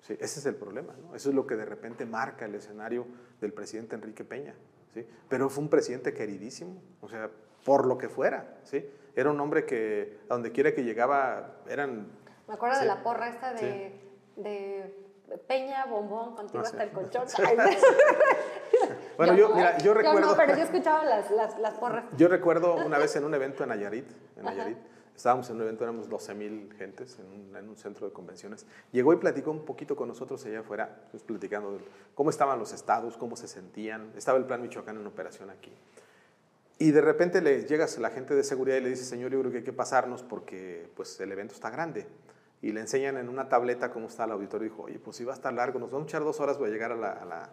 [0.00, 1.14] Sí, ese es el problema, ¿no?
[1.14, 3.06] Eso es lo que de repente marca el escenario
[3.38, 4.54] del presidente Enrique Peña,
[4.94, 5.06] ¿sí?
[5.28, 7.30] Pero fue un presidente queridísimo, o sea,
[7.62, 8.82] por lo que fuera, ¿sí?
[9.14, 12.08] Era un hombre que a donde quiera que llegaba eran...
[12.48, 14.00] Me acuerdo de la porra esta de,
[14.36, 14.90] de
[15.46, 17.26] Peña, bombón, contigo hasta el colchón.
[19.16, 20.30] bueno, yo, mira, yo recuerdo...
[20.30, 22.04] no, pero yo escuchaba las, las, las, porras.
[22.16, 24.06] Yo recuerdo una vez en un evento en Nayarit,
[24.36, 24.78] en Nayarit,
[25.14, 28.66] estábamos en un evento, éramos 12 mil gentes en un, en un, centro de convenciones.
[28.92, 31.78] Llegó y platicó un poquito con nosotros allá afuera, pues, platicando de
[32.14, 34.12] cómo estaban los estados, cómo se sentían.
[34.16, 35.72] Estaba el plan Michoacán en operación aquí.
[36.78, 39.40] Y de repente le llegas a la gente de seguridad y le dice, señor, yo
[39.40, 42.06] creo que hay que pasarnos porque pues, el evento está grande
[42.64, 44.66] y le enseñan en una tableta cómo está el auditorio.
[44.66, 46.56] Y dijo, oye, pues si va a estar largo, nos vamos a echar dos horas,
[46.56, 47.50] voy a llegar a la,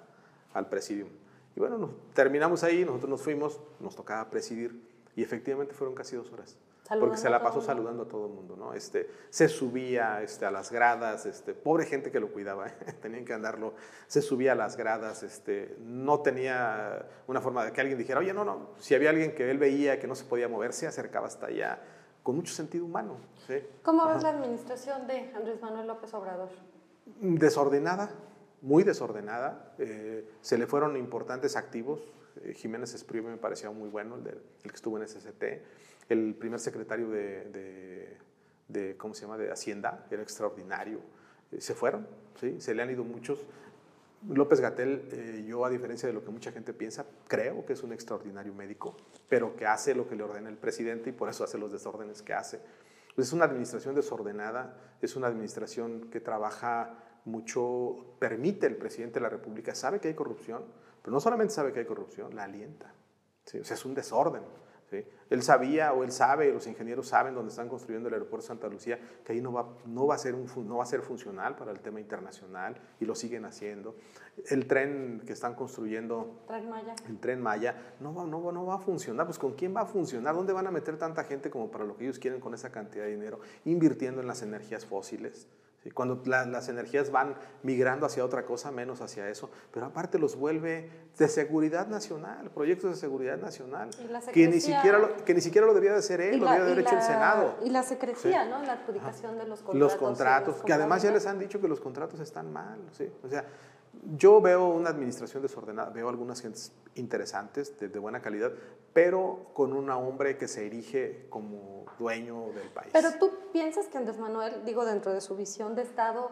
[0.53, 1.09] al presidium.
[1.55, 4.79] Y bueno, nos, terminamos ahí, nosotros nos fuimos, nos tocaba presidir
[5.15, 6.57] y efectivamente fueron casi dos horas.
[6.99, 8.73] porque se la pasó saludando a todo el mundo, ¿no?
[8.73, 12.73] Este, se subía este, a las gradas, este, pobre gente que lo cuidaba, ¿eh?
[13.01, 13.73] tenían que andarlo,
[14.07, 18.33] se subía a las gradas, este, no tenía una forma de que alguien dijera, oye,
[18.33, 21.27] no, no, si había alguien que él veía que no se podía mover, se acercaba
[21.27, 21.81] hasta allá
[22.23, 23.17] con mucho sentido humano.
[23.47, 23.55] ¿sí?
[23.83, 26.49] ¿Cómo ves la administración de Andrés Manuel López Obrador?
[27.19, 28.09] Desordenada,
[28.61, 29.73] muy desordenada.
[29.77, 32.01] Eh, se le fueron importantes activos.
[32.43, 35.43] Eh, Jiménez Espriu me parecía muy bueno, el, el, que estuvo en SCT.
[36.09, 38.17] El primer secretario de, de,
[38.67, 41.01] de, ¿cómo se llama?, de Hacienda, era extraordinario.
[41.51, 42.07] Eh, se fueron,
[42.39, 42.59] ¿sí?
[42.59, 43.45] se le han ido muchos.
[44.29, 47.81] López Gatel, eh, yo a diferencia de lo que mucha gente piensa, creo que es
[47.81, 48.95] un extraordinario médico,
[49.27, 52.21] pero que hace lo que le ordena el presidente y por eso hace los desórdenes
[52.21, 52.59] que hace.
[53.17, 59.29] Es una administración desordenada, es una administración que trabaja mucho, permite el presidente de la
[59.29, 60.63] República, sabe que hay corrupción,
[61.01, 62.93] pero no solamente sabe que hay corrupción, la alienta.
[63.45, 63.59] ¿sí?
[63.59, 64.43] O sea, es un desorden.
[65.29, 68.67] Él sabía o él sabe, los ingenieros saben dónde están construyendo el aeropuerto de Santa
[68.67, 71.55] Lucía, que ahí no va, no, va a ser un, no va a ser funcional
[71.55, 73.95] para el tema internacional y lo siguen haciendo.
[74.49, 76.95] El tren que están construyendo, tren Maya.
[77.07, 79.25] el tren Maya, no va, no, no va a funcionar.
[79.25, 80.35] Pues ¿con quién va a funcionar?
[80.35, 83.05] ¿Dónde van a meter tanta gente como para lo que ellos quieren con esa cantidad
[83.05, 83.39] de dinero?
[83.63, 85.47] Invirtiendo en las energías fósiles.
[85.95, 90.91] Cuando las energías van migrando hacia otra cosa, menos hacia eso, pero aparte los vuelve
[91.17, 93.89] de seguridad nacional, proyectos de seguridad nacional,
[94.31, 96.71] que ni, siquiera lo, que ni siquiera lo debía de hacer él, lo debía de
[96.71, 97.55] haber hecho el Senado.
[97.65, 98.61] Y la secrecía, ¿no?
[98.61, 99.79] La adjudicación de los contratos.
[99.79, 103.11] Los contratos, que además ya les han dicho que los contratos están mal, ¿sí?
[103.23, 103.43] O sea,
[104.17, 108.51] yo veo una administración desordenada, veo algunas gentes interesantes, de, de buena calidad,
[108.93, 112.89] pero con un hombre que se erige como dueño del país.
[112.93, 116.29] Pero tú piensas que Andrés Manuel, digo, dentro de su visión de Estado,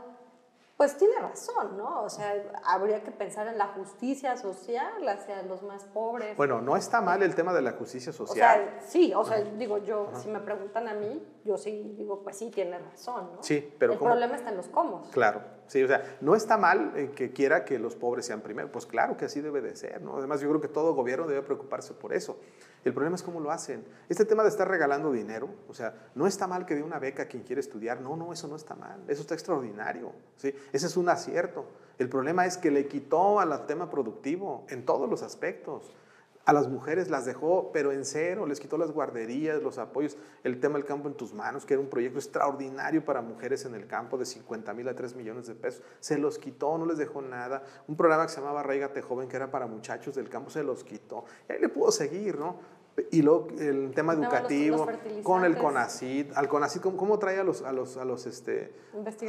[0.80, 2.04] pues tiene razón, ¿no?
[2.04, 2.34] O sea,
[2.64, 6.38] habría que pensar en la justicia social hacia los más pobres.
[6.38, 8.62] Bueno, no está mal el tema de la justicia social.
[8.62, 12.24] O sea, sí, o sea, digo yo, si me preguntan a mí, yo sí digo,
[12.24, 13.44] pues sí, tiene razón, ¿no?
[13.44, 15.02] Sí, pero El problema está en los cómo.
[15.12, 18.70] Claro, sí, o sea, no está mal eh, que quiera que los pobres sean primero,
[18.72, 20.18] pues claro que así debe de ser, ¿no?
[20.18, 22.38] Además, yo creo que todo gobierno debe preocuparse por eso.
[22.84, 23.86] El problema es cómo lo hacen.
[24.10, 27.24] Este tema de estar regalando dinero, o sea, no está mal que dé una beca
[27.24, 30.54] a quien quiere estudiar, no, no, eso no está mal, eso está extraordinario, ¿sí?
[30.74, 31.66] Ese es un acierto.
[31.98, 35.94] El problema es que le quitó al tema productivo en todos los aspectos.
[36.46, 40.60] A las mujeres las dejó, pero en cero, les quitó las guarderías, los apoyos, el
[40.60, 43.86] tema del campo en tus manos, que era un proyecto extraordinario para mujeres en el
[43.86, 47.22] campo de 50 mil a 3 millones de pesos, se los quitó, no les dejó
[47.22, 47.62] nada.
[47.88, 50.84] Un programa que se llamaba Raigate Joven, que era para muchachos del campo, se los
[50.84, 51.26] quitó.
[51.48, 52.58] Y ahí le pudo seguir, ¿no?
[53.12, 54.88] Y luego el tema educativo,
[55.24, 58.74] con el CONACID, al CONACID, ¿cómo, trae a los, a los, a los, este,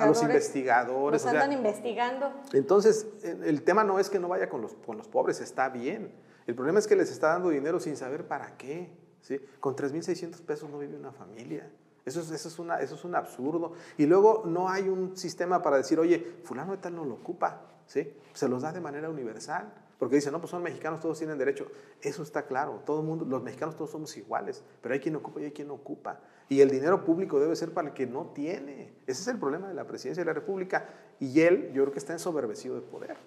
[0.00, 1.22] a los investigadores?
[1.22, 2.32] Los andan investigando.
[2.52, 6.10] Entonces, el tema no es que no vaya con los, con los pobres, está bien
[6.50, 8.90] el problema es que les está dando dinero sin saber para qué.
[9.20, 9.40] ¿sí?
[9.60, 11.70] Con 3.600 pesos no vive una familia.
[12.04, 13.74] Eso es, eso, es una, eso es un absurdo.
[13.96, 17.68] Y luego no hay un sistema para decir, oye, fulano de tal no lo ocupa.
[17.86, 18.12] ¿sí?
[18.32, 19.72] Se los da de manera universal.
[19.96, 21.68] Porque dicen, no, pues son mexicanos, todos tienen derecho.
[22.02, 22.82] Eso está claro.
[22.84, 24.64] Todo mundo, los mexicanos todos somos iguales.
[24.82, 26.18] Pero hay quien ocupa y hay quien no ocupa.
[26.48, 28.92] Y el dinero público debe ser para el que no tiene.
[29.06, 30.88] Ese es el problema de la presidencia de la República.
[31.20, 33.18] Y él, yo creo que está ensoberbecido de poder.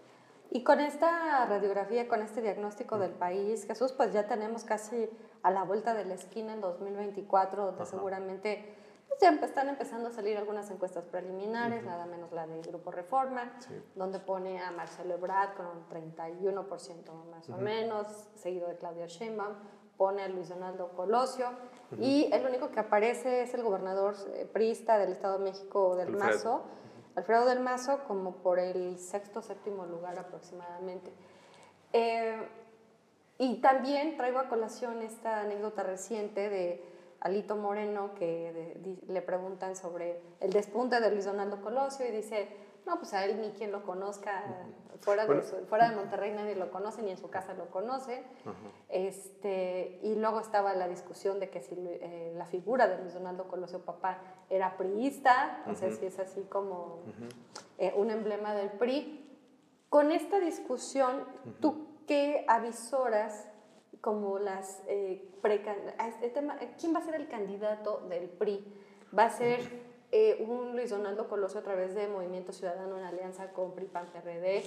[0.55, 5.09] Y con esta radiografía, con este diagnóstico del país, Jesús, pues ya tenemos casi
[5.41, 8.75] a la vuelta de la esquina en 2024, donde seguramente
[9.07, 13.51] pues, ya están empezando a salir algunas encuestas preliminares, nada menos la de Grupo Reforma,
[13.95, 19.55] donde pone a Marcelo Ebrard con un 31% más o menos, seguido de Claudia Sheinbaum,
[19.97, 21.47] pone a Luis Donaldo Colosio,
[21.97, 26.11] y el único que aparece es el gobernador eh, priista del Estado de México, del
[26.11, 26.63] Mazo,
[27.15, 31.11] Alfredo del Mazo como por el sexto séptimo lugar aproximadamente.
[31.91, 32.47] Eh,
[33.37, 36.83] y también traigo a colación esta anécdota reciente de
[37.19, 42.49] Alito Moreno que le preguntan sobre el despunte de Luis Donaldo Colosio y dice,
[42.85, 44.43] no, pues a él ni quien lo conozca,
[44.99, 48.23] fuera, de, fuera de Monterrey nadie lo conoce, ni en su casa lo conoce.
[48.89, 53.47] este, y luego estaba la discusión de que si eh, la figura de Luis Donaldo
[53.47, 54.19] Colosio Papá
[54.49, 56.99] era priista, no sé si es así como
[57.77, 59.19] eh, un emblema del PRI.
[59.89, 61.23] Con esta discusión,
[61.61, 63.47] ¿tú qué avisoras
[64.01, 65.29] como las eh,
[66.21, 66.41] este
[66.79, 68.65] ¿Quién va a ser el candidato del PRI?
[69.17, 73.51] ¿Va a ser eh, un Luis Donaldo Colosio a través de Movimiento Ciudadano en alianza
[73.51, 74.63] con PRI-PAN-PRD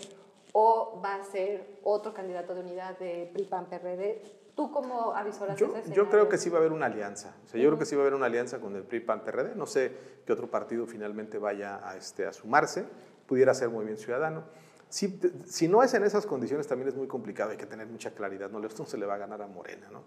[0.53, 4.23] o va a ser otro candidato de unidad de PRI-PAN-PRD?
[4.57, 7.37] ¿Tú cómo avisoras yo, Yo creo que sí va a haber una alianza.
[7.45, 9.55] O sea, Yo creo que sí va a haber una alianza con el PRI-PAN-PRD.
[9.55, 9.93] No sé
[10.27, 12.85] qué otro partido finalmente vaya a, este, a sumarse.
[13.29, 14.43] Pudiera ser Movimiento Ciudadano.
[14.89, 18.13] Si, si, no es en esas condiciones también es muy complicado, hay que tener mucha
[18.13, 20.03] claridad, no, esto no se le va a ganar a Morena, ¿no?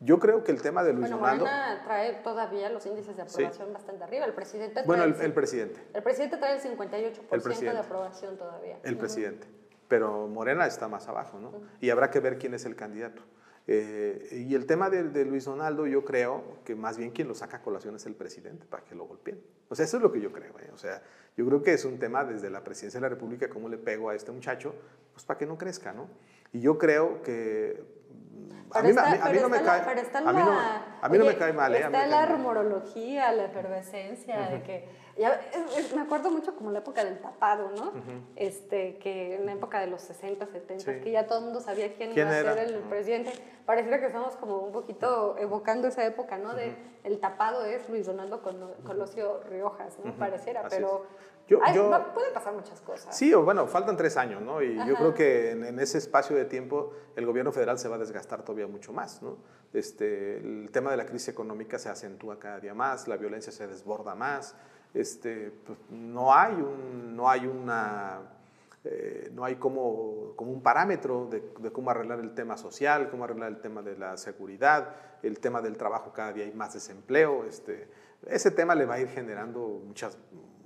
[0.00, 1.44] Yo creo que el tema de Luis bueno, Donaldo...
[1.44, 4.24] Morena trae todavía los índices de aprobación bastante arriba.
[4.24, 5.80] El presidente trae Bueno, el, presidente.
[5.94, 8.78] El presidente trae el 58% de aprobación todavía.
[8.82, 9.46] El presidente.
[9.88, 11.52] Pero Morena está más abajo, ¿no?
[11.80, 13.22] Y habrá que ver quién es el candidato.
[13.68, 17.58] Eh, y el tema de, Luis Donaldo, yo creo que más bien quien lo saca
[17.58, 19.40] a colación es el presidente para que lo golpeen.
[19.68, 20.58] O sea, eso es lo que yo creo.
[20.58, 20.70] ¿eh?
[20.74, 21.02] O sea,
[21.36, 24.10] yo creo que es un tema desde la presidencia de la República, cómo le pego
[24.10, 24.74] a este muchacho,
[25.12, 26.08] pues para que no crezca, ¿no?
[26.52, 28.01] Y yo creo que
[28.74, 29.80] a mí, no me cae.
[31.00, 31.74] A mí no me cae mal.
[31.74, 31.80] ¿eh?
[31.80, 35.02] Está la rumorología, la efervescencia, de que.
[35.18, 35.38] Ya,
[35.94, 37.92] me acuerdo mucho como la época del tapado, ¿no?
[38.34, 41.92] este, que en la época de los 60, 70, que ya todo el mundo sabía
[41.92, 43.30] quién, iba a ser el presidente.
[43.66, 46.54] Pareciera que estamos como un poquito evocando esa época, ¿no?
[46.54, 46.74] De
[47.04, 48.42] el tapado es Luis Donaldo
[48.84, 50.14] Colosio Riojas, ¿no?
[50.16, 51.04] Pareciera, pero
[51.48, 53.16] pueden pasar muchas cosas.
[53.16, 54.62] Sí, o bueno, faltan tres años, ¿no?
[54.62, 57.98] Y yo creo que en, ese espacio de tiempo el gobierno federal se va a
[57.98, 59.38] desgastar todavía mucho más, ¿no?
[59.72, 63.66] Este, el tema de la crisis económica se acentúa cada día más, la violencia se
[63.66, 64.54] desborda más,
[64.94, 68.20] este, pues, no hay un, no hay una...
[68.84, 73.22] Eh, no hay como, como un parámetro de, de, cómo arreglar el tema social, cómo
[73.22, 77.44] arreglar el tema de la seguridad, el tema del trabajo, cada día hay más desempleo.
[77.44, 77.88] Este,
[78.26, 80.18] ese tema le va a ir generando muchas,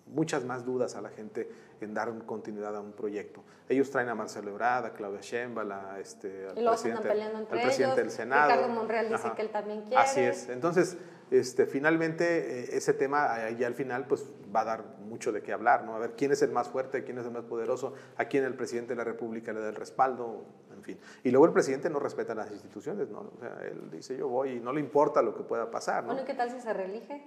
[0.07, 1.49] muchas más dudas a la gente
[1.81, 3.43] en dar continuidad a un proyecto.
[3.69, 8.11] Ellos traen a Marcelo Ebrard, a Claudia Sheinbaum, a este, al, presidente, al presidente del
[8.11, 8.51] Senado.
[8.51, 9.97] Ricardo Monreal dice que él también quiere.
[9.97, 10.49] Así es.
[10.49, 10.97] Entonces,
[11.31, 15.53] este, finalmente, eh, ese tema ya al final pues, va a dar mucho de qué
[15.53, 15.95] hablar, ¿no?
[15.95, 18.55] A ver quién es el más fuerte, quién es el más poderoso, a quién el
[18.55, 20.99] presidente de la República le da el respaldo, en fin.
[21.25, 23.33] Y luego el presidente no respeta las instituciones, ¿no?
[23.37, 26.09] O sea, él dice yo voy y no le importa lo que pueda pasar, ¿no?
[26.11, 27.23] Bueno, ¿y qué tal si se reelige?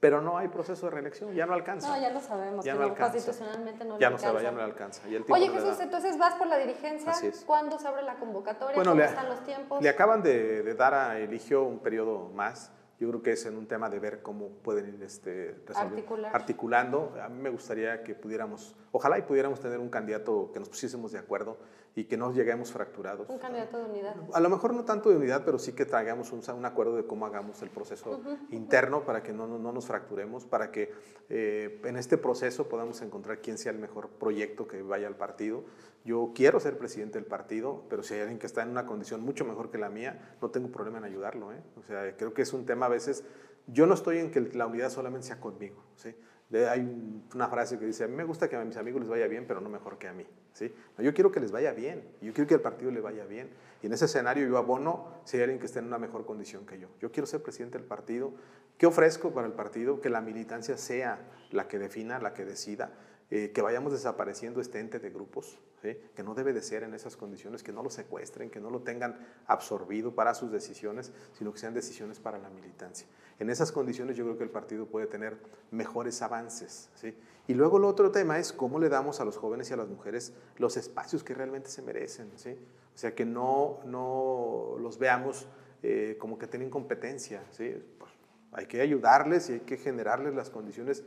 [0.00, 1.88] Pero no hay proceso de reelección, ya no alcanza.
[1.88, 3.12] No, ya lo sabemos, ya no alcanza.
[3.12, 5.02] constitucionalmente no ya no Se va, ya no le alcanza.
[5.06, 7.12] Oye Jesús, entonces vas por la dirigencia,
[7.44, 8.82] ¿cuándo se abre la convocatoria?
[8.82, 9.82] ¿Cómo están los tiempos?
[9.82, 13.66] Le acaban de, dar a Eligio un periodo más Yo creo que es en un
[13.66, 16.34] tema de ver cómo pueden ir este, Articular.
[16.34, 17.14] articulando.
[17.22, 21.12] A mí me gustaría que pudiéramos, ojalá y pudiéramos tener un candidato que nos pusiésemos
[21.12, 21.58] de acuerdo
[21.94, 23.28] y que no lleguemos fracturados.
[23.28, 24.14] Un candidato de unidad.
[24.32, 27.04] A lo mejor no tanto de unidad, pero sí que traigamos un, un acuerdo de
[27.04, 28.20] cómo hagamos el proceso
[28.50, 30.92] interno para que no, no, no, nos fracturemos, para que
[31.28, 35.64] eh, en este proceso podamos encontrar quién sea el mejor proyecto que vaya al partido.
[36.04, 39.20] Yo quiero ser presidente del partido, pero si hay alguien que está en una condición
[39.22, 41.52] mucho mejor que la mía, no tengo problema en ayudarlo.
[41.52, 41.62] ¿eh?
[41.76, 43.24] O sea, creo que es un tema a veces,
[43.66, 45.82] yo no estoy en que la unidad solamente sea conmigo.
[45.96, 46.14] ¿sí?
[46.52, 49.28] Hay una frase que dice, a mí me gusta que a mis amigos les vaya
[49.28, 50.26] bien, pero no mejor que a mí.
[50.52, 50.72] ¿sí?
[50.98, 53.50] yo quiero que les vaya bien, yo quiero que al partido le vaya bien.
[53.82, 56.66] Y en ese escenario yo abono si hay alguien que esté en una mejor condición
[56.66, 56.88] que yo.
[57.00, 58.32] Yo quiero ser presidente del partido.
[58.78, 60.00] ¿Qué ofrezco para el partido?
[60.00, 61.20] Que la militancia sea
[61.50, 62.90] la que defina, la que decida.
[63.30, 67.16] Eh, que vayamos desapareciendo este ente de grupos, que no debe de ser en esas
[67.16, 71.58] condiciones, que no lo secuestren, que no lo tengan absorbido para sus decisiones, sino que
[71.58, 73.06] sean decisiones para la militancia.
[73.38, 75.38] En esas condiciones yo creo que el partido puede tener
[75.70, 76.90] mejores avances.
[76.94, 77.14] ¿sí?
[77.48, 79.88] Y luego el otro tema es cómo le damos a los jóvenes y a las
[79.88, 82.30] mujeres los espacios que realmente se merecen.
[82.36, 82.50] ¿sí?
[82.94, 85.46] O sea, que no, no los veamos
[85.82, 87.42] eh, como que tienen competencia.
[87.50, 87.82] ¿sí?
[87.98, 88.10] Pues
[88.52, 91.02] hay que ayudarles y hay que generarles las condiciones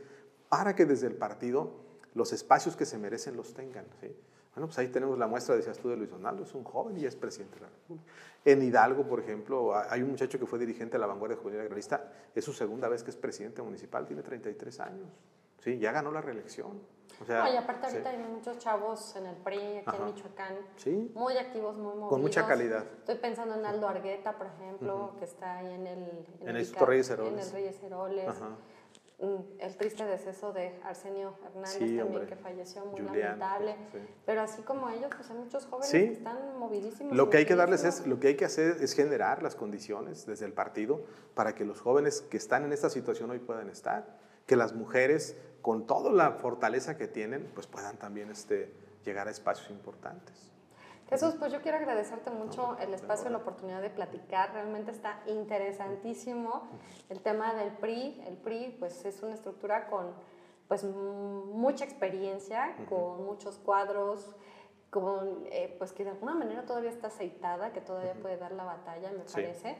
[0.48, 3.86] para que desde el partido los espacios que se merecen los tengan.
[4.00, 4.08] ¿sí?
[4.54, 7.04] Bueno, pues ahí tenemos la muestra, decías tú, de Luis Donaldo, es un joven y
[7.04, 8.06] es presidente de la República.
[8.44, 12.12] En Hidalgo, por ejemplo, hay un muchacho que fue dirigente de la vanguardia juvenil agrarista,
[12.32, 15.08] es su segunda vez que es presidente municipal, tiene 33 años.
[15.58, 16.82] Sí, ya ganó la reelección.
[17.20, 21.12] O sea, y aparte ahorita hay muchos chavos en el PRI, aquí en Michoacán, ¿Sí?
[21.14, 22.08] muy activos, muy movidos.
[22.10, 22.84] Con mucha calidad.
[22.98, 26.26] Estoy pensando en Aldo Argueta, por ejemplo, que está ahí en el...
[26.40, 27.32] En, el, el Reyes Heroles.
[27.32, 28.28] En el Reyes Heroles.
[28.28, 28.54] Mm,
[29.18, 33.76] el triste deceso de Arsenio Hernández también, que falleció muy lamentable.
[34.26, 37.16] Pero así como ellos, pues hay muchos jóvenes que están movidísimos.
[37.16, 40.26] Lo que hay que darles es, lo que hay que hacer es generar las condiciones
[40.26, 41.04] desde el partido
[41.34, 45.36] para que los jóvenes que están en esta situación hoy puedan estar, que las mujeres
[45.62, 48.72] con toda la fortaleza que tienen, pues puedan también este,
[49.04, 50.53] llegar a espacios importantes.
[51.08, 54.52] Jesús, pues yo quiero agradecerte mucho el espacio y la oportunidad de platicar.
[54.52, 56.68] Realmente está interesantísimo
[57.08, 58.22] el tema del PRI.
[58.26, 60.12] El PRI pues es una estructura con
[60.68, 64.34] pues mucha experiencia, con muchos cuadros,
[64.88, 68.64] con, eh, pues que de alguna manera todavía está aceitada, que todavía puede dar la
[68.64, 69.76] batalla, me parece.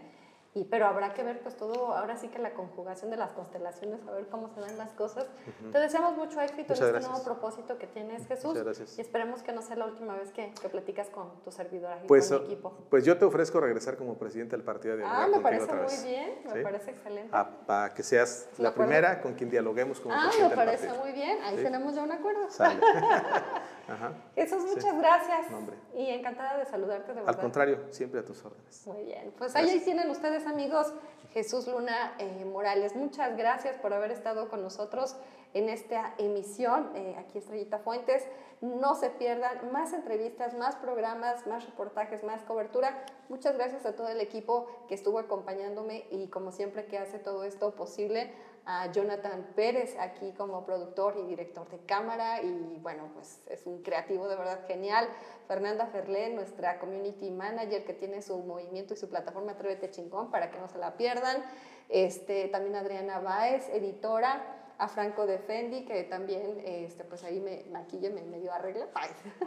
[0.57, 4.00] Y, pero habrá que ver pues todo, ahora sí que la conjugación de las constelaciones,
[4.07, 5.26] a ver cómo se dan las cosas.
[5.72, 8.57] Te deseamos mucho éxito en este nuevo propósito que tienes, Jesús.
[8.96, 12.07] Y esperemos que no sea la última vez que, que platicas con tu servidora y
[12.07, 12.72] pues, con mi equipo.
[12.88, 16.38] Pues yo te ofrezco regresar como presidente del partido de Ah, me parece muy bien,
[16.55, 17.36] me parece excelente.
[17.66, 21.12] Para que seas la primera con quien dialoguemos como ah, presidente Ah, me parece muy
[21.12, 22.48] bien, ahí tenemos ya un acuerdo.
[22.48, 22.80] Sale.
[23.88, 24.12] Ajá.
[24.34, 25.46] Jesús, muchas gracias.
[25.94, 27.34] Y encantada de saludarte de verdad.
[27.34, 28.86] Al contrario, siempre a tus órdenes.
[28.86, 30.92] Muy bien, pues ahí, ahí tienen ustedes amigos,
[31.32, 35.16] Jesús Luna eh, Morales, muchas gracias por haber estado con nosotros
[35.53, 38.26] en esta emisión, eh, aquí Estrellita Fuentes.
[38.61, 43.05] No se pierdan más entrevistas, más programas, más reportajes, más cobertura.
[43.28, 47.45] Muchas gracias a todo el equipo que estuvo acompañándome y como siempre que hace todo
[47.45, 48.32] esto posible
[48.66, 53.82] a Jonathan Pérez aquí como productor y director de cámara y bueno, pues es un
[53.82, 55.08] creativo de verdad genial.
[55.46, 60.50] Fernanda Ferlé, nuestra community manager que tiene su movimiento y su plataforma Atrévete Chingón para
[60.50, 61.44] que no se la pierdan.
[61.88, 68.10] Este, también Adriana Báez, editora a Franco Defendi, que también este, pues ahí me maquilla,
[68.10, 68.86] me, me dio arreglo.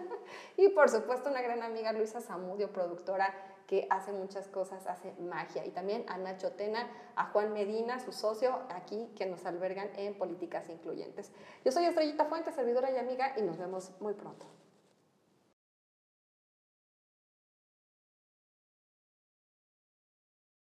[0.57, 3.33] y por supuesto una gran amiga Luisa Zamudio, productora
[3.67, 5.65] que hace muchas cosas, hace magia.
[5.65, 10.17] Y también a Nacho Tena, a Juan Medina, su socio aquí, que nos albergan en
[10.17, 11.31] Políticas Incluyentes.
[11.65, 14.45] Yo soy Estrellita Fuentes, servidora y amiga, y nos vemos muy pronto.